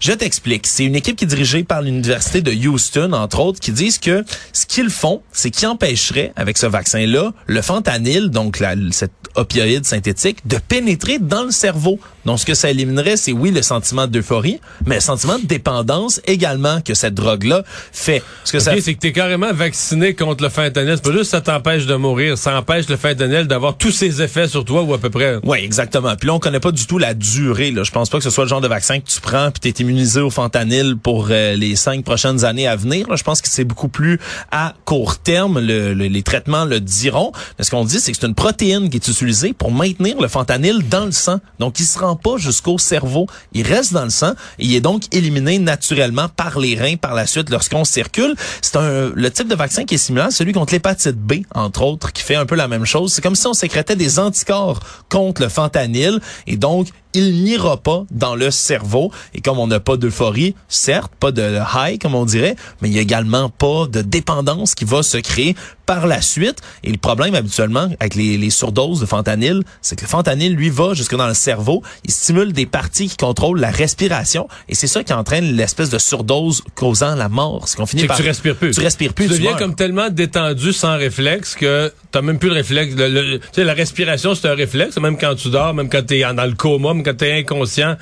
Je 0.01 0.13
t'explique. 0.13 0.67
C'est 0.67 0.85
une 0.85 0.97
équipe 0.97 1.17
qui 1.17 1.25
est 1.25 1.29
dirigée 1.29 1.65
par 1.65 1.83
l'université 1.83 2.41
de 2.41 2.53
Houston, 2.53 3.13
entre 3.13 3.41
autres, 3.41 3.61
qui 3.61 3.73
disent 3.73 3.99
que 3.99 4.25
ce 4.53 4.67
qu'ils 4.67 4.91
font, 4.91 5.23
c'est 5.33 5.51
qu'ils 5.51 5.69
empêcheraient 5.69 6.33
avec 6.37 6.59
ce 6.59 6.67
vaccin-là 6.67 7.33
le 7.47 7.63
fentanyl, 7.63 8.31
donc 8.31 8.61
la, 8.61 8.75
cette 8.91 9.13
opioïde 9.35 9.85
synthétique, 9.85 10.47
de 10.47 10.59
pénétrer 10.59 11.19
dans 11.19 11.45
le 11.45 11.51
cerveau. 11.51 11.99
Donc, 12.25 12.39
ce 12.39 12.47
que 12.47 12.55
ça 12.55 12.71
éliminerait, 12.71 13.17
c'est 13.17 13.33
oui 13.33 13.51
le 13.51 13.63
sentiment 13.63 14.07
d'euphorie, 14.07 14.61
mais 14.87 14.97
le 14.97 15.01
sentiment 15.01 15.39
de 15.39 15.47
dépendance 15.47 16.21
également 16.27 16.81
que 16.81 16.95
cette 16.95 17.15
drogue-là 17.15 17.65
fait. 17.93 18.23
Ce 18.45 18.53
que 18.53 18.59
ça... 18.59 18.73
c'est 18.81 18.95
que 18.95 19.01
t'es 19.01 19.13
carrément 19.13 19.53
vacciné 19.53 20.15
contre 20.15 20.43
le 20.43 20.49
fentanyl. 20.49 20.95
C'est 20.97 21.05
pas 21.05 21.17
juste 21.17 21.31
ça 21.31 21.41
t'empêche 21.41 21.87
de 21.87 21.95
mourir, 21.95 22.39
ça 22.39 22.57
empêche 22.57 22.89
le 22.89 22.97
fentanyl 22.97 23.47
d'avoir 23.47 23.77
tous 23.77 23.91
ses 23.91 24.23
effets 24.23 24.49
sur 24.49 24.65
toi 24.65 24.83
ou 24.83 24.95
à 24.95 24.99
peu 24.99 25.11
près. 25.11 25.39
Oui, 25.43 25.59
exactement. 25.63 26.15
Puis 26.17 26.27
là, 26.27 26.35
on 26.35 26.39
connaît 26.39 26.61
pas 26.61 26.73
du 26.73 26.87
tout 26.87 26.99
la 26.99 27.15
durée. 27.15 27.71
Là. 27.71 27.83
Je 27.83 27.91
pense 27.91 28.09
pas 28.09 28.19
que 28.19 28.25
ce 28.25 28.31
soit 28.31 28.45
le 28.45 28.51
genre 28.51 28.61
de 28.61 28.69
vaccin 28.69 29.01
que 29.01 29.07
tu 29.07 29.21
prends 29.21 29.51
puis 29.51 29.73
t'es 29.73 29.83
immunisé 29.83 30.21
au 30.21 30.31
fentanyl 30.31 30.97
pour 30.97 31.29
euh, 31.31 31.55
les 31.57 31.77
cinq 31.77 32.05
prochaines 32.05 32.45
années 32.45 32.67
à 32.67 32.77
venir. 32.77 33.09
Là. 33.09 33.17
Je 33.17 33.25
pense 33.25 33.41
que 33.41 33.49
c'est 33.49 33.65
beaucoup 33.65 33.89
plus 33.89 34.19
à 34.51 34.75
court 34.85 35.19
terme. 35.19 35.59
Le, 35.61 35.93
les 35.93 36.23
traitements 36.23 36.65
le 36.65 36.81
diront. 36.81 37.33
Mais 37.59 37.65
ce 37.65 37.71
qu'on 37.71 37.85
dit, 37.85 38.01
c'est 38.01 38.13
que 38.13 38.19
c'est 38.21 38.27
une 38.27 38.35
protéine 38.35 38.91
qui 38.91 38.97
est 38.97 39.09
utilisée 39.09 39.53
pour 39.53 39.73
maintenir 39.73 40.21
le 40.21 40.29
fentanyl 40.29 40.87
dans 40.89 41.05
le 41.05 41.13
sang. 41.13 41.41
Donc, 41.59 41.81
il 41.81 41.87
se 41.87 41.99
rend 41.99 42.12
pas 42.17 42.37
jusqu'au 42.37 42.79
cerveau. 42.79 43.27
Il 43.53 43.67
reste 43.67 43.93
dans 43.93 44.05
le 44.05 44.11
sang 44.11 44.33
et 44.59 44.65
il 44.65 44.75
est 44.75 44.81
donc 44.81 45.03
éliminé 45.13 45.59
naturellement 45.59 46.29
par 46.29 46.59
les 46.59 46.77
reins 46.77 46.97
par 46.97 47.15
la 47.15 47.27
suite 47.27 47.51
lorsqu'on 47.51 47.85
circule. 47.85 48.35
C'est 48.61 48.79
le 48.79 49.31
type 49.31 49.49
de 49.49 49.55
vaccin 49.55 49.85
qui 49.85 49.95
est 49.95 49.99
similaire 49.99 50.33
celui 50.33 50.53
contre 50.53 50.73
l'hépatite 50.73 51.17
B, 51.17 51.43
entre 51.55 51.83
autres, 51.83 52.13
qui 52.13 52.23
fait 52.23 52.37
un 52.37 52.47
peu 52.47 52.55
la 52.55 52.69
même 52.69 52.85
chose. 52.85 53.13
C'est 53.13 53.23
comme 53.23 53.37
si 53.37 53.47
on 53.47 53.55
sécrétait 53.55 53.97
des 53.97 54.19
anticorps 54.19 54.81
contre 55.09 55.43
le 55.43 55.49
fentanyl 55.49 56.21
et 56.47 56.57
donc 56.57 56.89
il 57.15 57.45
n'ira 57.45 57.77
pas 57.77 58.05
dans 58.11 58.35
le 58.35 58.51
cerveau. 58.51 59.11
Et 59.35 59.41
comme 59.41 59.59
on 59.59 59.67
n'a 59.67 59.81
pas 59.81 59.97
d'euphorie, 59.97 60.55
certes, 60.69 61.13
pas 61.19 61.33
de 61.33 61.59
high, 61.75 62.01
comme 62.01 62.15
on 62.15 62.25
dirait, 62.25 62.57
mais 62.81 62.89
il 62.89 62.95
y 62.95 62.99
a 62.99 63.03
également 63.03 63.49
pas 63.49 63.87
de 63.87 64.03
dépendance 64.03 64.75
qui 64.75 64.85
va 64.85 65.03
se 65.03 65.19
créer 65.19 65.55
par 65.87 66.07
la 66.07 66.23
suite. 66.23 66.59
Et 66.85 66.91
le 66.91 66.99
problème 66.99 67.35
habituellement 67.35 67.89
avec 68.01 68.15
les, 68.15 68.39
les 68.39 68.51
surdoses 68.51 69.01
de 69.01 69.07
fentanyl, 69.07 69.63
c'est 69.81 69.97
que 69.97 70.03
le 70.03 70.09
fentanyl, 70.09 70.55
lui, 70.55 70.71
va 70.71 70.95
jusque 70.95 71.17
dans 71.17 71.27
le 71.27 71.35
cerveau. 71.35 71.83
Il 72.05 72.11
stimule 72.11 72.53
des 72.53 72.67
parties 72.67 73.09
qui 73.09 73.17
contrôlent 73.17 73.61
la 73.61 73.71
respiration. 73.71 74.49
Et 74.69 74.75
c'est 74.75 74.87
ça 74.87 75.05
qui 75.05 75.13
entraîne 75.13 75.57
l'espèce 75.57 75.91
de 75.91 75.99
surdose 75.99 76.63
causant 76.75 77.15
la 77.15 77.29
mort. 77.29 77.67
C'est 77.67 77.77
qu'on 77.77 77.87
finit 77.87 78.07
par... 78.07 78.17
tu 78.17 78.23
respires 78.23 78.57
plus. 78.57 78.73
Tu 78.73 78.81
respires 78.81 79.13
plus. 79.13 79.29
Tu 79.29 79.35
deviens 79.35 79.57
comme 79.57 79.75
tellement 79.75 80.09
détendu 80.11 80.73
sans 80.73 80.97
réflexe 80.97 81.55
que 81.55 81.93
t'as 82.11 82.23
même 82.23 82.39
plus 82.39 82.49
le 82.49 82.55
réflexe. 82.55 82.95
tu 82.95 83.41
sais, 83.53 83.65
la 83.65 83.75
respiration, 83.75 84.35
c'est 84.35 84.49
un 84.49 84.55
réflexe. 84.55 84.99
Même 84.99 85.19
quand 85.19 85.35
tu 85.35 85.51
dors, 85.51 85.75
même 85.75 85.89
quand 85.89 86.05
t'es 86.07 86.21
dans 86.21 86.45
le 86.45 86.55
coma, 86.55 86.95
même 87.03 87.15
quand 87.15 87.17
t'es 87.17 87.33
inconscient, 87.33 87.97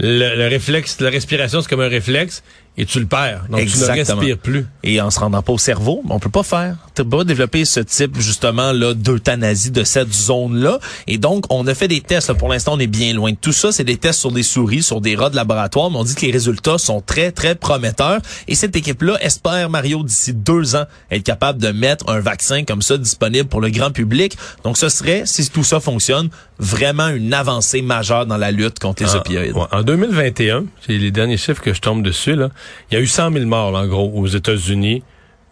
le, 0.00 0.48
réflexe, 0.48 1.00
la 1.00 1.10
respiration, 1.10 1.60
c'est 1.60 1.68
comme 1.68 1.80
un 1.80 1.88
réflexe 1.88 2.42
et 2.80 2.86
tu 2.86 3.00
le 3.00 3.06
perds. 3.06 3.46
Donc 3.50 3.66
tu 3.66 3.76
ne 3.76 3.84
respires 3.86 4.38
plus. 4.38 4.64
Et 4.84 5.00
en 5.00 5.10
se 5.10 5.18
rendant 5.18 5.42
pas 5.42 5.52
au 5.52 5.58
cerveau, 5.58 6.00
on 6.08 6.20
peut 6.20 6.30
pas 6.30 6.44
faire. 6.44 6.76
Tu 6.94 7.02
peux 7.02 7.08
pas 7.08 7.24
développer 7.24 7.64
ce 7.64 7.80
type 7.80 8.16
justement 8.20 8.70
là 8.70 8.94
d'euthanasie 8.94 9.72
de 9.72 9.82
cette 9.82 10.12
zone-là. 10.14 10.78
Et 11.08 11.18
donc 11.18 11.44
on 11.50 11.66
a 11.66 11.74
fait 11.74 11.88
des 11.88 12.00
tests. 12.00 12.32
Pour 12.34 12.48
l'instant, 12.48 12.74
on 12.74 12.78
est 12.78 12.86
bien 12.86 13.12
loin 13.14 13.32
de 13.32 13.36
tout 13.36 13.52
ça. 13.52 13.72
C'est 13.72 13.82
des 13.82 13.96
tests 13.96 14.20
sur 14.20 14.30
des 14.30 14.44
souris, 14.44 14.84
sur 14.84 15.00
des 15.00 15.16
rats 15.16 15.28
de 15.28 15.34
laboratoire, 15.34 15.90
mais 15.90 15.96
on 15.96 16.04
dit 16.04 16.14
que 16.14 16.24
les 16.24 16.30
résultats 16.30 16.78
sont 16.78 17.00
très 17.00 17.32
très 17.32 17.56
prometteurs. 17.56 18.20
Et 18.46 18.54
cette 18.54 18.76
équipe-là 18.76 19.18
espère 19.20 19.68
Mario 19.70 20.04
d'ici 20.04 20.32
deux 20.32 20.76
ans 20.76 20.84
être 21.10 21.24
capable 21.24 21.60
de 21.60 21.72
mettre 21.72 22.08
un 22.08 22.20
vaccin 22.20 22.62
comme 22.62 22.82
ça 22.82 22.96
disponible 22.96 23.48
pour 23.48 23.60
le 23.60 23.70
grand 23.70 23.90
public. 23.90 24.38
Donc 24.62 24.78
ce 24.78 24.88
serait, 24.88 25.22
si 25.26 25.50
tout 25.50 25.64
ça 25.64 25.80
fonctionne, 25.80 26.30
vraiment 26.58 27.08
une 27.08 27.32
avancée 27.32 27.82
majeure 27.82 28.26
dans 28.26 28.36
la 28.36 28.50
lutte 28.50 28.78
contre 28.78 29.04
les 29.04 29.14
opioïdes. 29.14 29.54
En 29.70 29.82
2021, 29.82 30.64
c'est 30.84 30.98
les 30.98 31.10
derniers 31.10 31.36
chiffres 31.36 31.62
que 31.62 31.72
je 31.72 31.80
tombe 31.80 32.02
dessus 32.02 32.34
là. 32.34 32.50
Il 32.90 32.94
y 32.94 32.96
a 32.96 33.00
eu 33.00 33.06
100 33.06 33.32
000 33.32 33.46
morts, 33.46 33.74
en 33.74 33.86
gros, 33.86 34.12
aux 34.14 34.26
États-Unis 34.26 35.02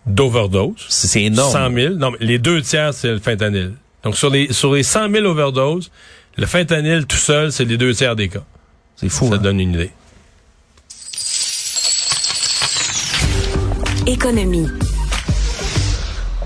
d'overdose. 0.06 0.84
C'est 0.88 1.22
énorme. 1.22 1.52
100 1.52 1.74
000. 1.74 1.94
Non, 1.94 2.10
mais 2.12 2.18
les 2.20 2.38
deux 2.38 2.60
tiers, 2.62 2.92
c'est 2.92 3.12
le 3.12 3.18
fentanyl. 3.18 3.74
Donc, 4.02 4.16
sur 4.16 4.30
les, 4.30 4.52
sur 4.52 4.74
les 4.74 4.82
100 4.82 5.10
000 5.10 5.26
overdoses, 5.26 5.90
le 6.36 6.46
fentanyl 6.46 7.06
tout 7.06 7.16
seul, 7.16 7.52
c'est 7.52 7.64
les 7.64 7.76
deux 7.76 7.94
tiers 7.94 8.16
des 8.16 8.28
cas. 8.28 8.44
C'est 8.96 9.08
fou. 9.08 9.28
Ça 9.28 9.34
hein? 9.34 9.38
donne 9.38 9.60
une 9.60 9.74
idée. 9.74 9.90
Économie. 14.06 14.68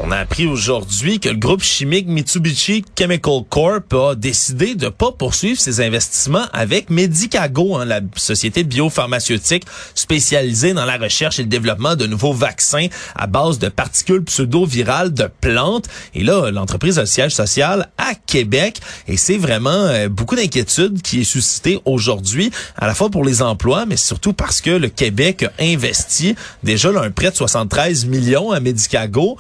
On 0.02 0.12
a 0.12 0.16
appris 0.16 0.46
aujourd'hui 0.46 1.20
que 1.20 1.28
le 1.28 1.36
groupe 1.36 1.62
chimique 1.62 2.06
Mitsubishi 2.06 2.82
Chemical 2.98 3.42
Corp 3.50 3.92
a 3.92 4.14
décidé 4.14 4.74
de 4.74 4.88
pas 4.88 5.12
poursuivre 5.12 5.60
ses 5.60 5.82
investissements 5.82 6.46
avec 6.54 6.88
Medicago, 6.88 7.76
hein, 7.76 7.84
la 7.84 8.00
société 8.16 8.64
biopharmaceutique 8.64 9.66
spécialisée 9.94 10.72
dans 10.72 10.86
la 10.86 10.96
recherche 10.96 11.38
et 11.38 11.42
le 11.42 11.48
développement 11.48 11.96
de 11.96 12.06
nouveaux 12.06 12.32
vaccins 12.32 12.86
à 13.14 13.26
base 13.26 13.58
de 13.58 13.68
particules 13.68 14.24
pseudo-virales 14.24 15.12
de 15.12 15.28
plantes. 15.42 15.86
Et 16.14 16.24
là, 16.24 16.50
l'entreprise 16.50 16.96
a 16.98 17.02
le 17.02 17.06
siège 17.06 17.34
social 17.34 17.90
à 17.98 18.14
Québec 18.14 18.80
et 19.06 19.18
c'est 19.18 19.36
vraiment 19.36 19.70
euh, 19.70 20.08
beaucoup 20.08 20.34
d'inquiétude 20.34 21.02
qui 21.02 21.20
est 21.20 21.24
suscité 21.24 21.78
aujourd'hui, 21.84 22.50
à 22.78 22.86
la 22.86 22.94
fois 22.94 23.10
pour 23.10 23.22
les 23.22 23.42
emplois, 23.42 23.84
mais 23.84 23.98
surtout 23.98 24.32
parce 24.32 24.62
que 24.62 24.70
le 24.70 24.88
Québec 24.88 25.42
a 25.42 25.62
investi 25.62 26.36
déjà 26.62 26.90
là, 26.90 27.02
un 27.02 27.10
prêt 27.10 27.30
de 27.30 27.36
73 27.36 28.06
millions 28.06 28.50
à 28.50 28.60
Medicago. 28.60 29.36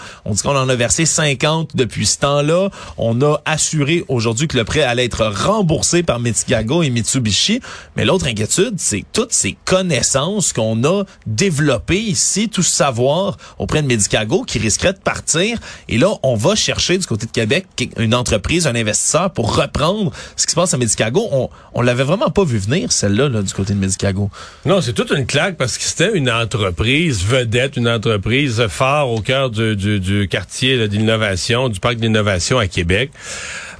On 0.50 0.56
en 0.56 0.68
a 0.68 0.74
versé 0.74 1.06
50 1.06 1.76
depuis 1.76 2.06
ce 2.06 2.18
temps-là. 2.18 2.70
On 2.98 3.20
a 3.22 3.40
assuré 3.44 4.04
aujourd'hui 4.08 4.48
que 4.48 4.56
le 4.56 4.64
prêt 4.64 4.82
allait 4.82 5.04
être 5.04 5.24
remboursé 5.26 6.02
par 6.02 6.18
Medicago 6.18 6.82
et 6.82 6.90
Mitsubishi. 6.90 7.60
Mais 7.96 8.04
l'autre 8.04 8.26
inquiétude, 8.26 8.74
c'est 8.78 9.04
toutes 9.12 9.32
ces 9.32 9.56
connaissances 9.64 10.52
qu'on 10.52 10.82
a 10.84 11.04
développées 11.26 12.00
ici, 12.00 12.48
tout 12.48 12.62
ce 12.62 12.80
savoir 12.80 13.36
auprès 13.58 13.82
de 13.82 13.86
Medicago 13.86 14.42
qui 14.42 14.58
risquerait 14.58 14.94
de 14.94 14.98
partir. 14.98 15.58
Et 15.88 15.98
là, 15.98 16.08
on 16.22 16.34
va 16.34 16.54
chercher 16.54 16.98
du 16.98 17.06
côté 17.06 17.26
de 17.26 17.30
Québec 17.30 17.66
une 17.98 18.14
entreprise, 18.14 18.66
un 18.66 18.74
investisseur 18.74 19.30
pour 19.32 19.54
reprendre 19.56 20.12
ce 20.36 20.46
qui 20.46 20.52
se 20.52 20.56
passe 20.56 20.74
à 20.74 20.78
Medicago. 20.78 21.28
On, 21.30 21.50
on 21.74 21.82
l'avait 21.82 22.04
vraiment 22.04 22.30
pas 22.30 22.44
vu 22.44 22.58
venir, 22.58 22.90
celle-là, 22.90 23.28
là, 23.28 23.42
du 23.42 23.52
côté 23.52 23.74
de 23.74 23.78
Medicago. 23.78 24.30
Non, 24.64 24.80
c'est 24.80 24.94
toute 24.94 25.10
une 25.10 25.26
claque 25.26 25.56
parce 25.56 25.78
que 25.78 25.84
c'était 25.84 26.16
une 26.16 26.30
entreprise 26.30 27.22
vedette, 27.24 27.76
une 27.76 27.88
entreprise 27.88 28.66
phare 28.68 29.10
au 29.10 29.20
cœur 29.20 29.50
du, 29.50 29.76
du, 29.76 30.00
du 30.00 30.28
quartier 30.40 30.88
d'innovation, 30.88 31.68
du 31.68 31.80
parc 31.80 31.96
d'innovation 31.96 32.58
à 32.58 32.66
Québec. 32.66 33.10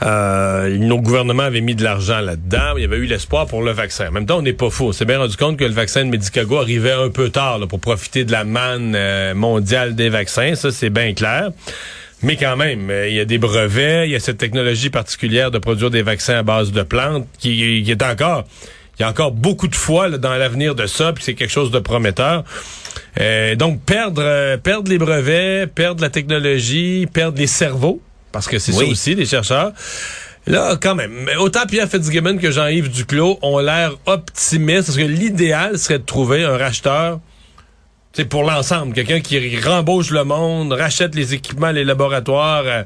Euh, 0.03 0.77
nos 0.77 0.99
gouvernements 1.01 1.45
avaient 1.45 1.63
mis 1.63 1.75
de 1.75 1.83
l'argent 1.83 2.21
là-dedans. 2.21 2.77
Il 2.77 2.83
y 2.83 2.85
avait 2.85 2.99
eu 2.99 3.07
l'espoir 3.07 3.47
pour 3.47 3.63
le 3.63 3.73
vaccin. 3.73 4.09
En 4.09 4.13
même 4.13 4.27
temps, 4.27 4.39
on 4.39 4.43
n'est 4.43 4.53
pas 4.53 4.69
fou. 4.69 4.89
On 4.89 4.93
s'est 4.93 5.07
bien 5.07 5.19
rendu 5.19 5.39
compte 5.39 5.57
que 5.57 5.65
le 5.65 5.73
vaccin 5.73 6.05
de 6.05 6.11
Medicago 6.11 6.59
arrivait 6.59 6.93
un 6.93 7.09
peu 7.09 7.31
tard 7.31 7.59
là, 7.59 7.67
pour 7.67 7.81
profiter 7.81 8.27
de 8.27 8.33
la 8.33 8.45
manne 8.45 8.93
euh, 8.95 9.35
mondiale 9.35 9.95
des 9.95 10.11
vaccins. 10.11 10.55
Ça, 10.55 10.71
c'est 10.71 10.91
bien 10.91 11.15
clair. 11.15 11.51
Mais 12.23 12.37
quand 12.37 12.57
même, 12.57 12.91
euh, 12.91 13.09
il 13.09 13.15
y 13.15 13.21
a 13.21 13.25
des 13.25 13.39
brevets, 13.39 14.07
il 14.07 14.11
y 14.11 14.17
a 14.17 14.21
cette 14.21 14.37
technologie 14.37 14.91
particulière 14.91 15.51
de 15.51 15.59
produire 15.59 15.89
des 15.89 16.03
vaccins 16.03 16.37
à 16.37 16.43
base 16.43 16.73
de 16.73 16.83
plantes 16.83 17.27
qui 17.39 17.91
est 17.91 18.03
encore... 18.03 18.45
Il 19.01 19.05
y 19.05 19.07
a 19.07 19.09
encore 19.09 19.33
beaucoup 19.33 19.67
de 19.67 19.75
foi 19.75 20.09
là, 20.09 20.19
dans 20.19 20.35
l'avenir 20.35 20.75
de 20.75 20.87
ça, 20.87 21.15
puis 21.15 21.25
c'est 21.25 21.33
quelque 21.33 21.51
chose 21.51 21.71
de 21.71 21.79
prometteur. 21.79 22.45
Euh, 23.19 23.57
donc, 23.57 23.81
perdre, 23.81 24.21
euh, 24.23 24.59
perdre 24.59 24.91
les 24.91 24.99
brevets, 24.99 25.67
perdre 25.67 26.03
la 26.03 26.11
technologie, 26.11 27.09
perdre 27.11 27.39
les 27.39 27.47
cerveaux, 27.47 28.03
parce 28.31 28.47
que 28.47 28.59
c'est 28.59 28.73
ça 28.73 28.85
aussi, 28.85 29.15
les 29.15 29.25
chercheurs. 29.25 29.73
Là, 30.47 30.77
quand 30.79 30.95
même, 30.95 31.31
autant 31.39 31.65
Pierre 31.67 31.89
Fitzgibbon 31.89 32.37
que 32.37 32.51
Jean-Yves 32.51 32.91
Duclos 32.91 33.39
ont 33.41 33.59
l'air 33.59 33.97
optimistes, 34.05 34.89
parce 34.89 34.99
que 34.99 35.03
l'idéal 35.03 35.79
serait 35.79 36.01
de 36.01 36.05
trouver 36.05 36.45
un 36.45 36.59
racheteur 36.59 37.21
c'est 38.13 38.25
pour 38.25 38.43
l'ensemble, 38.43 38.93
quelqu'un 38.93 39.21
qui 39.21 39.57
rembauche 39.61 40.11
le 40.11 40.25
monde, 40.25 40.73
rachète 40.73 41.15
les 41.15 41.33
équipements, 41.33 41.71
les 41.71 41.85
laboratoires. 41.85 42.65
Euh, 42.67 42.83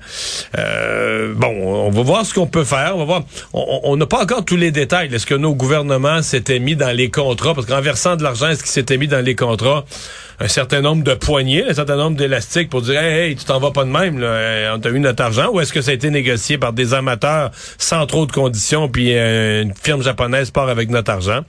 euh, 0.59 1.33
bon, 1.35 1.49
on 1.49 1.91
va 1.91 2.03
voir 2.03 2.27
ce 2.27 2.35
qu'on 2.35 2.47
peut 2.47 2.65
faire. 2.65 2.93
On 2.95 2.99
va 2.99 3.05
voir. 3.05 3.23
On 3.55 3.97
n'a 3.97 4.05
pas 4.05 4.23
encore 4.23 4.45
tous 4.45 4.57
les 4.57 4.71
détails. 4.71 5.15
Est-ce 5.15 5.25
que 5.25 5.35
nos 5.35 5.55
gouvernements 5.55 6.21
s'étaient 6.21 6.59
mis 6.59 6.77
dans 6.77 6.95
les 6.95 7.11
contrats 7.11 7.55
Parce 7.55 7.67
qu'en 7.67 7.81
versant 7.81 8.17
de 8.17 8.23
l'argent, 8.23 8.49
est-ce 8.49 8.63
qu'ils 8.63 8.73
s'étaient 8.73 8.99
mis 8.99 9.09
dans 9.09 9.25
les 9.25 9.35
contrats? 9.35 9.87
Un 10.41 10.49
certain 10.49 10.81
nombre 10.81 11.05
de 11.05 11.15
poignées, 11.15 11.65
un 11.69 11.75
certain 11.75 11.97
nombre 11.97 12.17
d'élastiques 12.17 12.71
pour 12.71 12.83
dire 12.83 13.01
hey, 13.01 13.31
hey 13.31 13.37
tu 13.37 13.45
t'en 13.45 13.61
vas 13.61 13.71
pas 13.71 13.85
de 13.85 13.91
même, 13.91 14.19
là, 14.19 14.73
on 14.75 14.81
t'a 14.81 14.91
eu 14.91 15.01
notre 15.01 15.23
argent, 15.23 15.51
ou 15.53 15.61
est-ce 15.61 15.73
que 15.73 15.81
ça 15.81 15.91
a 15.91 15.95
été 15.95 16.11
négocié 16.11 16.59
par 16.59 16.73
des 16.73 16.95
amateurs 16.95 17.51
sans 17.79 18.07
trop 18.07 18.27
de 18.27 18.33
conditions, 18.33 18.89
puis 18.89 19.17
euh, 19.17 19.63
une 19.63 19.75
firme 19.75 20.03
japonaise 20.03 20.51
part 20.51 20.69
avec 20.69 20.91
notre 20.91 21.11
argent? 21.11 21.41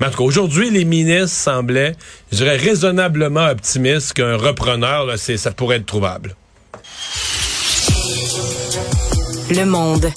Mais 0.00 0.06
en 0.06 0.10
tout 0.10 0.18
cas, 0.18 0.24
aujourd'hui, 0.24 0.70
les 0.70 0.84
ministres 0.84 1.36
semblaient, 1.36 1.94
je 2.32 2.38
dirais, 2.38 2.56
raisonnablement 2.56 3.46
optimistes 3.46 4.14
qu'un 4.14 4.36
repreneur, 4.36 5.06
là, 5.06 5.16
ça 5.16 5.50
pourrait 5.52 5.76
être 5.76 5.86
trouvable. 5.86 6.34
Le 9.50 9.64
monde. 9.64 10.10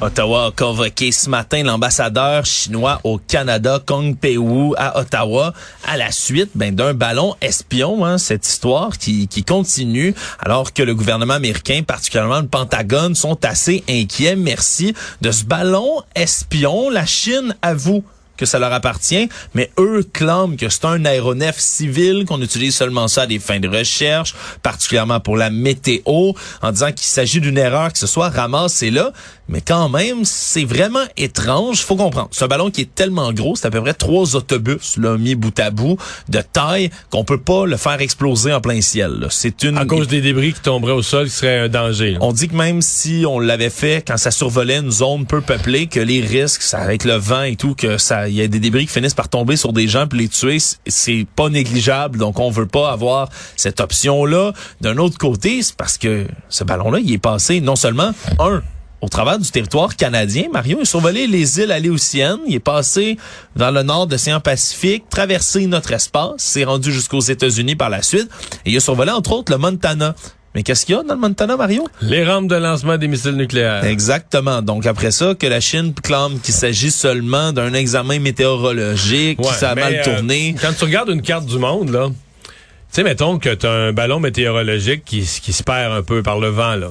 Ottawa 0.00 0.46
a 0.46 0.50
convoqué 0.50 1.12
ce 1.12 1.30
matin 1.30 1.62
l'ambassadeur 1.62 2.44
chinois 2.44 3.00
au 3.04 3.18
Canada, 3.18 3.80
Kong 3.84 4.16
Pei-Wu, 4.16 4.74
à 4.76 4.98
Ottawa, 4.98 5.54
à 5.86 5.96
la 5.96 6.10
suite 6.10 6.50
ben, 6.54 6.74
d'un 6.74 6.94
ballon 6.94 7.36
espion, 7.40 8.04
hein, 8.04 8.18
cette 8.18 8.46
histoire 8.46 8.98
qui, 8.98 9.28
qui 9.28 9.44
continue, 9.44 10.14
alors 10.40 10.72
que 10.72 10.82
le 10.82 10.94
gouvernement 10.94 11.34
américain, 11.34 11.82
particulièrement 11.86 12.40
le 12.40 12.48
Pentagone, 12.48 13.14
sont 13.14 13.44
assez 13.44 13.84
inquiets, 13.88 14.36
merci, 14.36 14.94
de 15.20 15.30
ce 15.30 15.44
ballon 15.44 16.02
espion. 16.14 16.90
La 16.90 17.06
Chine 17.06 17.54
avoue 17.62 18.04
que 18.36 18.46
ça 18.46 18.58
leur 18.58 18.72
appartient, 18.72 19.28
mais 19.54 19.70
eux 19.78 20.04
clament 20.12 20.56
que 20.56 20.68
c'est 20.68 20.84
un 20.84 21.04
aéronef 21.04 21.58
civil, 21.58 22.24
qu'on 22.26 22.40
utilise 22.42 22.74
seulement 22.74 23.08
ça 23.08 23.22
à 23.22 23.26
des 23.26 23.38
fins 23.38 23.60
de 23.60 23.68
recherche, 23.68 24.34
particulièrement 24.62 25.20
pour 25.20 25.36
la 25.36 25.50
météo, 25.50 26.32
en 26.62 26.72
disant 26.72 26.92
qu'il 26.92 27.06
s'agit 27.06 27.40
d'une 27.40 27.58
erreur 27.58 27.92
que 27.92 27.98
ce 27.98 28.06
soit 28.06 28.30
ramassé 28.30 28.90
là, 28.90 29.12
mais 29.48 29.60
quand 29.60 29.88
même, 29.88 30.24
c'est 30.24 30.64
vraiment 30.64 31.04
étrange. 31.16 31.82
Faut 31.82 31.96
comprendre. 31.96 32.28
C'est 32.30 32.44
un 32.44 32.48
ballon 32.48 32.70
qui 32.70 32.82
est 32.82 32.94
tellement 32.94 33.32
gros, 33.32 33.56
c'est 33.56 33.66
à 33.66 33.70
peu 33.70 33.80
près 33.80 33.94
trois 33.94 34.36
autobus 34.36 34.96
là, 34.96 35.16
mis 35.18 35.34
bout 35.34 35.58
à 35.58 35.70
bout 35.70 35.98
de 36.28 36.40
taille 36.40 36.90
qu'on 37.10 37.24
peut 37.24 37.40
pas 37.40 37.66
le 37.66 37.76
faire 37.76 38.00
exploser 38.00 38.52
en 38.52 38.60
plein 38.60 38.80
ciel. 38.80 39.26
C'est 39.30 39.62
une 39.62 39.78
à 39.78 39.84
cause 39.84 40.08
des 40.08 40.20
débris 40.20 40.52
qui 40.52 40.60
tomberaient 40.60 40.92
au 40.92 41.02
sol, 41.02 41.26
qui 41.26 41.34
serait 41.34 41.58
un 41.58 41.68
danger. 41.68 42.16
On 42.20 42.32
dit 42.32 42.48
que 42.48 42.56
même 42.56 42.82
si 42.82 43.24
on 43.28 43.38
l'avait 43.38 43.70
fait 43.70 44.04
quand 44.06 44.16
ça 44.16 44.30
survolait 44.30 44.78
une 44.78 44.90
zone 44.90 45.26
peu 45.26 45.40
peuplée, 45.40 45.86
que 45.86 46.00
les 46.00 46.20
risques, 46.20 46.62
ça 46.62 46.78
avec 46.78 47.04
le 47.04 47.14
vent 47.14 47.42
et 47.42 47.56
tout, 47.56 47.74
que 47.74 47.98
ça, 47.98 48.28
il 48.28 48.34
y 48.34 48.42
a 48.42 48.48
des 48.48 48.60
débris 48.60 48.86
qui 48.86 48.92
finissent 48.92 49.14
par 49.14 49.28
tomber 49.28 49.56
sur 49.56 49.72
des 49.72 49.88
gens 49.88 50.06
puis 50.06 50.20
les 50.20 50.28
tuer, 50.28 50.58
c'est 50.86 51.26
pas 51.36 51.48
négligeable. 51.48 52.18
Donc 52.18 52.40
on 52.40 52.50
veut 52.50 52.66
pas 52.66 52.90
avoir 52.90 53.28
cette 53.56 53.80
option 53.80 54.24
là. 54.24 54.52
D'un 54.80 54.96
autre 54.98 55.18
côté, 55.18 55.62
c'est 55.62 55.76
parce 55.76 55.98
que 55.98 56.26
ce 56.48 56.64
ballon-là, 56.64 57.00
il 57.00 57.12
est 57.12 57.18
passé 57.18 57.60
non 57.60 57.76
seulement 57.76 58.12
un 58.38 58.62
au 59.04 59.08
travers 59.08 59.38
du 59.38 59.50
territoire 59.50 59.96
canadien. 59.96 60.44
Mario 60.50 60.80
a 60.80 60.84
survolé 60.86 61.26
les 61.26 61.60
îles 61.60 61.70
Aléoutiennes. 61.70 62.38
Il 62.46 62.54
est 62.54 62.58
passé 62.58 63.18
dans 63.54 63.70
le 63.70 63.82
nord 63.82 64.06
de 64.06 64.12
l'océan 64.12 64.40
Pacifique, 64.40 65.04
traversé 65.10 65.66
notre 65.66 65.92
espace, 65.92 66.32
s'est 66.38 66.64
rendu 66.64 66.90
jusqu'aux 66.90 67.20
États-Unis 67.20 67.76
par 67.76 67.90
la 67.90 68.02
suite. 68.02 68.30
Et 68.64 68.70
il 68.70 68.76
a 68.78 68.80
survolé, 68.80 69.10
entre 69.10 69.32
autres, 69.32 69.52
le 69.52 69.58
Montana. 69.58 70.14
Mais 70.54 70.62
qu'est-ce 70.62 70.86
qu'il 70.86 70.94
y 70.94 70.98
a 70.98 71.02
dans 71.02 71.14
le 71.14 71.20
Montana, 71.20 71.56
Mario? 71.56 71.86
Les 72.00 72.24
rampes 72.24 72.48
de 72.48 72.54
lancement 72.54 72.96
des 72.96 73.08
missiles 73.08 73.36
nucléaires. 73.36 73.84
Exactement. 73.84 74.62
Donc 74.62 74.86
après 74.86 75.10
ça, 75.10 75.34
que 75.34 75.46
la 75.46 75.60
Chine 75.60 75.92
clame 75.92 76.40
qu'il 76.40 76.54
s'agit 76.54 76.90
seulement 76.90 77.52
d'un 77.52 77.74
examen 77.74 78.20
météorologique, 78.20 79.38
qui 79.38 79.52
ça 79.52 79.72
a 79.72 79.74
mal 79.74 79.96
euh, 79.96 80.04
tourné. 80.04 80.54
quand 80.58 80.72
tu 80.78 80.84
regardes 80.84 81.10
une 81.10 81.22
carte 81.22 81.44
du 81.44 81.58
monde, 81.58 81.90
là, 81.90 82.08
tu 82.08 82.52
sais, 82.90 83.02
mettons 83.02 83.38
que 83.38 83.52
tu 83.54 83.66
as 83.66 83.70
un 83.70 83.92
ballon 83.92 84.20
météorologique 84.20 85.04
qui, 85.04 85.28
qui 85.42 85.52
se 85.52 85.62
perd 85.62 85.92
un 85.92 86.02
peu 86.02 86.22
par 86.22 86.38
le 86.38 86.48
vent, 86.48 86.76
là. 86.76 86.88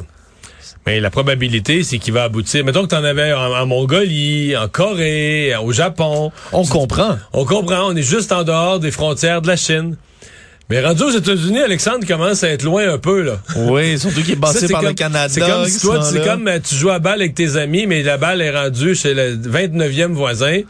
Mais 0.86 1.00
la 1.00 1.10
probabilité, 1.10 1.84
c'est 1.84 1.98
qu'il 1.98 2.14
va 2.14 2.24
aboutir. 2.24 2.66
Mettons 2.66 2.84
que 2.84 2.90
tu 2.90 2.96
en 2.96 3.04
avais 3.04 3.32
en, 3.34 3.66
Mongolie, 3.66 4.56
en 4.58 4.68
Corée, 4.68 5.54
au 5.64 5.72
Japon. 5.72 6.32
On 6.52 6.66
comprend. 6.66 7.18
On 7.32 7.46
comprend. 7.46 7.88
On 7.88 7.96
est 7.96 8.02
juste 8.02 8.32
en 8.32 8.44
dehors 8.44 8.80
des 8.80 8.92
frontières 8.92 9.42
de 9.42 9.48
la 9.48 9.56
Chine. 9.56 9.96
Mais 10.70 10.84
rendu 10.84 11.04
aux 11.04 11.12
États-Unis, 11.12 11.60
Alexandre 11.60 12.06
commence 12.08 12.44
à 12.44 12.50
être 12.50 12.64
loin 12.64 12.90
un 12.90 12.98
peu, 12.98 13.22
là. 13.22 13.38
Oui, 13.56 14.00
surtout 14.00 14.22
qu'il 14.24 14.32
est 14.32 14.36
passé 14.38 14.68
par 14.68 14.82
le 14.82 14.94
Canada. 14.94 15.28
C'est 15.30 15.42
comme 15.42 15.66
si 15.66 15.80
toi, 15.82 16.02
c'est 16.02 16.24
comme 16.24 16.48
euh, 16.48 16.60
tu 16.60 16.76
joues 16.76 16.90
à 16.90 17.00
balle 17.00 17.22
avec 17.22 17.36
tes 17.36 17.58
amis, 17.58 17.86
mais 17.86 18.02
la 18.02 18.18
balle 18.18 18.42
est 18.42 18.50
rendue 18.50 18.96
chez 18.96 19.14
le 19.14 19.36
29e 19.36 20.14
voisin 20.14 20.62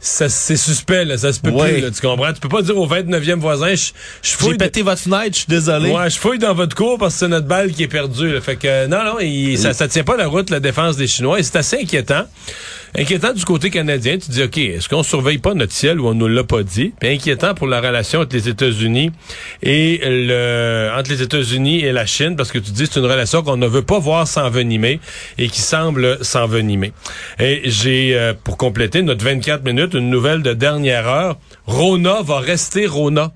c'est 0.00 0.28
suspect, 0.28 1.04
là, 1.04 1.16
ça 1.16 1.32
se 1.32 1.40
peut 1.40 1.50
plus, 1.50 1.80
là, 1.80 1.90
tu 1.90 2.00
comprends? 2.00 2.32
Tu 2.32 2.40
peux 2.40 2.48
pas 2.48 2.62
dire 2.62 2.76
au 2.76 2.86
29e 2.86 3.34
voisin, 3.36 3.74
je, 3.74 3.90
je 4.22 4.30
fouille. 4.36 4.52
J'ai 4.52 4.56
pété 4.58 4.82
votre 4.82 5.00
fenêtre, 5.00 5.30
je 5.32 5.38
suis 5.38 5.46
désolé. 5.48 5.90
Ouais, 5.90 6.10
je 6.10 6.18
fouille 6.18 6.38
dans 6.38 6.54
votre 6.54 6.76
cour 6.76 6.98
parce 6.98 7.14
que 7.14 7.20
c'est 7.20 7.28
notre 7.28 7.46
balle 7.46 7.72
qui 7.72 7.82
est 7.82 7.88
perdue. 7.88 8.40
Fait 8.40 8.56
que, 8.56 8.86
non, 8.86 9.04
non, 9.04 9.56
ça, 9.56 9.72
ça 9.72 9.88
tient 9.88 10.04
pas 10.04 10.16
la 10.16 10.26
route, 10.26 10.50
la 10.50 10.60
défense 10.60 10.96
des 10.96 11.06
Chinois, 11.06 11.38
et 11.40 11.42
c'est 11.42 11.56
assez 11.56 11.76
inquiétant. 11.80 12.24
Inquiétant 12.96 13.32
du 13.32 13.44
côté 13.44 13.70
canadien, 13.70 14.18
tu 14.18 14.30
dis, 14.30 14.42
OK, 14.42 14.58
est-ce 14.58 14.88
qu'on 14.88 15.02
surveille 15.02 15.38
pas 15.38 15.54
notre 15.54 15.72
ciel 15.72 16.00
ou 16.00 16.08
on 16.08 16.14
nous 16.14 16.28
l'a 16.28 16.44
pas 16.44 16.62
dit? 16.62 16.92
Puis 17.00 17.10
inquiétant 17.10 17.54
pour 17.54 17.66
la 17.66 17.80
relation 17.80 18.20
entre 18.20 18.34
les 18.34 18.48
États-Unis 18.48 19.10
et 19.62 20.00
le, 20.04 20.90
entre 20.96 21.10
les 21.10 21.22
États-Unis 21.22 21.80
et 21.80 21.92
la 21.92 22.06
Chine, 22.06 22.36
parce 22.36 22.50
que 22.50 22.58
tu 22.58 22.70
dis, 22.70 22.86
c'est 22.86 22.98
une 22.98 23.06
relation 23.06 23.42
qu'on 23.42 23.56
ne 23.56 23.66
veut 23.66 23.82
pas 23.82 23.98
voir 23.98 24.26
s'envenimer 24.26 25.00
et 25.36 25.48
qui 25.48 25.60
semble 25.60 26.24
s'envenimer. 26.24 26.92
Et 27.38 27.62
j'ai, 27.64 28.16
euh, 28.16 28.32
pour 28.42 28.56
compléter 28.56 29.02
notre 29.02 29.24
24 29.24 29.64
minutes, 29.64 29.94
une 29.94 30.10
nouvelle 30.10 30.42
de 30.42 30.54
dernière 30.54 31.06
heure. 31.06 31.36
Rona 31.66 32.22
va 32.22 32.40
rester 32.40 32.86
Rona. 32.86 33.32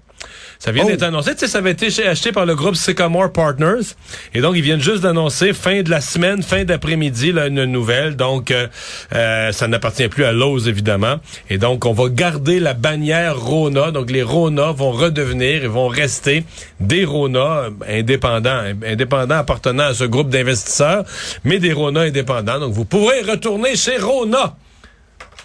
Ça 0.64 0.70
vient 0.70 0.85
Oh. 0.87 0.90
d'être 0.90 1.03
annoncé. 1.03 1.33
Tu 1.33 1.40
sais, 1.40 1.48
ça 1.48 1.59
avait 1.59 1.72
été 1.72 1.88
acheté 2.07 2.31
par 2.31 2.46
le 2.46 2.55
groupe 2.55 2.77
Sycamore 2.77 3.33
Partners. 3.33 3.96
Et 4.33 4.40
donc, 4.40 4.55
ils 4.55 4.62
viennent 4.62 4.81
juste 4.81 5.01
d'annoncer 5.03 5.55
fin 5.55 5.83
de 5.83 5.90
la 5.90 6.01
semaine, 6.01 6.40
fin 6.40 6.62
d'après-midi, 6.62 7.31
une 7.31 7.64
nouvelle. 7.64 8.14
Donc, 8.14 8.53
euh, 8.53 8.68
euh, 9.12 9.51
ça 9.51 9.66
n'appartient 9.66 10.07
plus 10.07 10.22
à 10.25 10.31
Lowe's, 10.31 10.68
évidemment. 10.68 11.16
Et 11.51 11.59
donc, 11.59 11.85
on 11.85 11.92
va 11.92 12.09
garder 12.11 12.61
la 12.61 12.75
bannière 12.75 13.40
Rona. 13.40 13.90
Donc, 13.90 14.12
les 14.12 14.22
Rona 14.22 14.70
vont 14.70 14.92
redevenir 14.92 15.64
et 15.64 15.66
vont 15.66 15.88
rester 15.88 16.44
des 16.79 17.05
Rona 17.05 17.40
euh, 17.40 17.70
indépendants, 17.88 18.62
indépendants 18.87 19.38
appartenant 19.38 19.87
à 19.87 19.94
ce 19.94 20.05
groupe 20.05 20.29
d'investisseurs, 20.29 21.03
mais 21.42 21.59
des 21.59 21.72
Rona 21.72 22.03
indépendants. 22.03 22.61
Donc, 22.61 22.72
vous 22.72 22.85
pourrez 22.85 23.22
retourner 23.22 23.75
chez 23.75 23.96
Rona. 23.98 24.55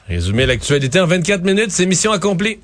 Résumer 0.07 0.45
l'actualité 0.45 0.99
en 0.99 1.07
24 1.07 1.43
minutes, 1.43 1.71
c'est 1.71 1.87
mission 1.87 2.11
accomplie. 2.11 2.59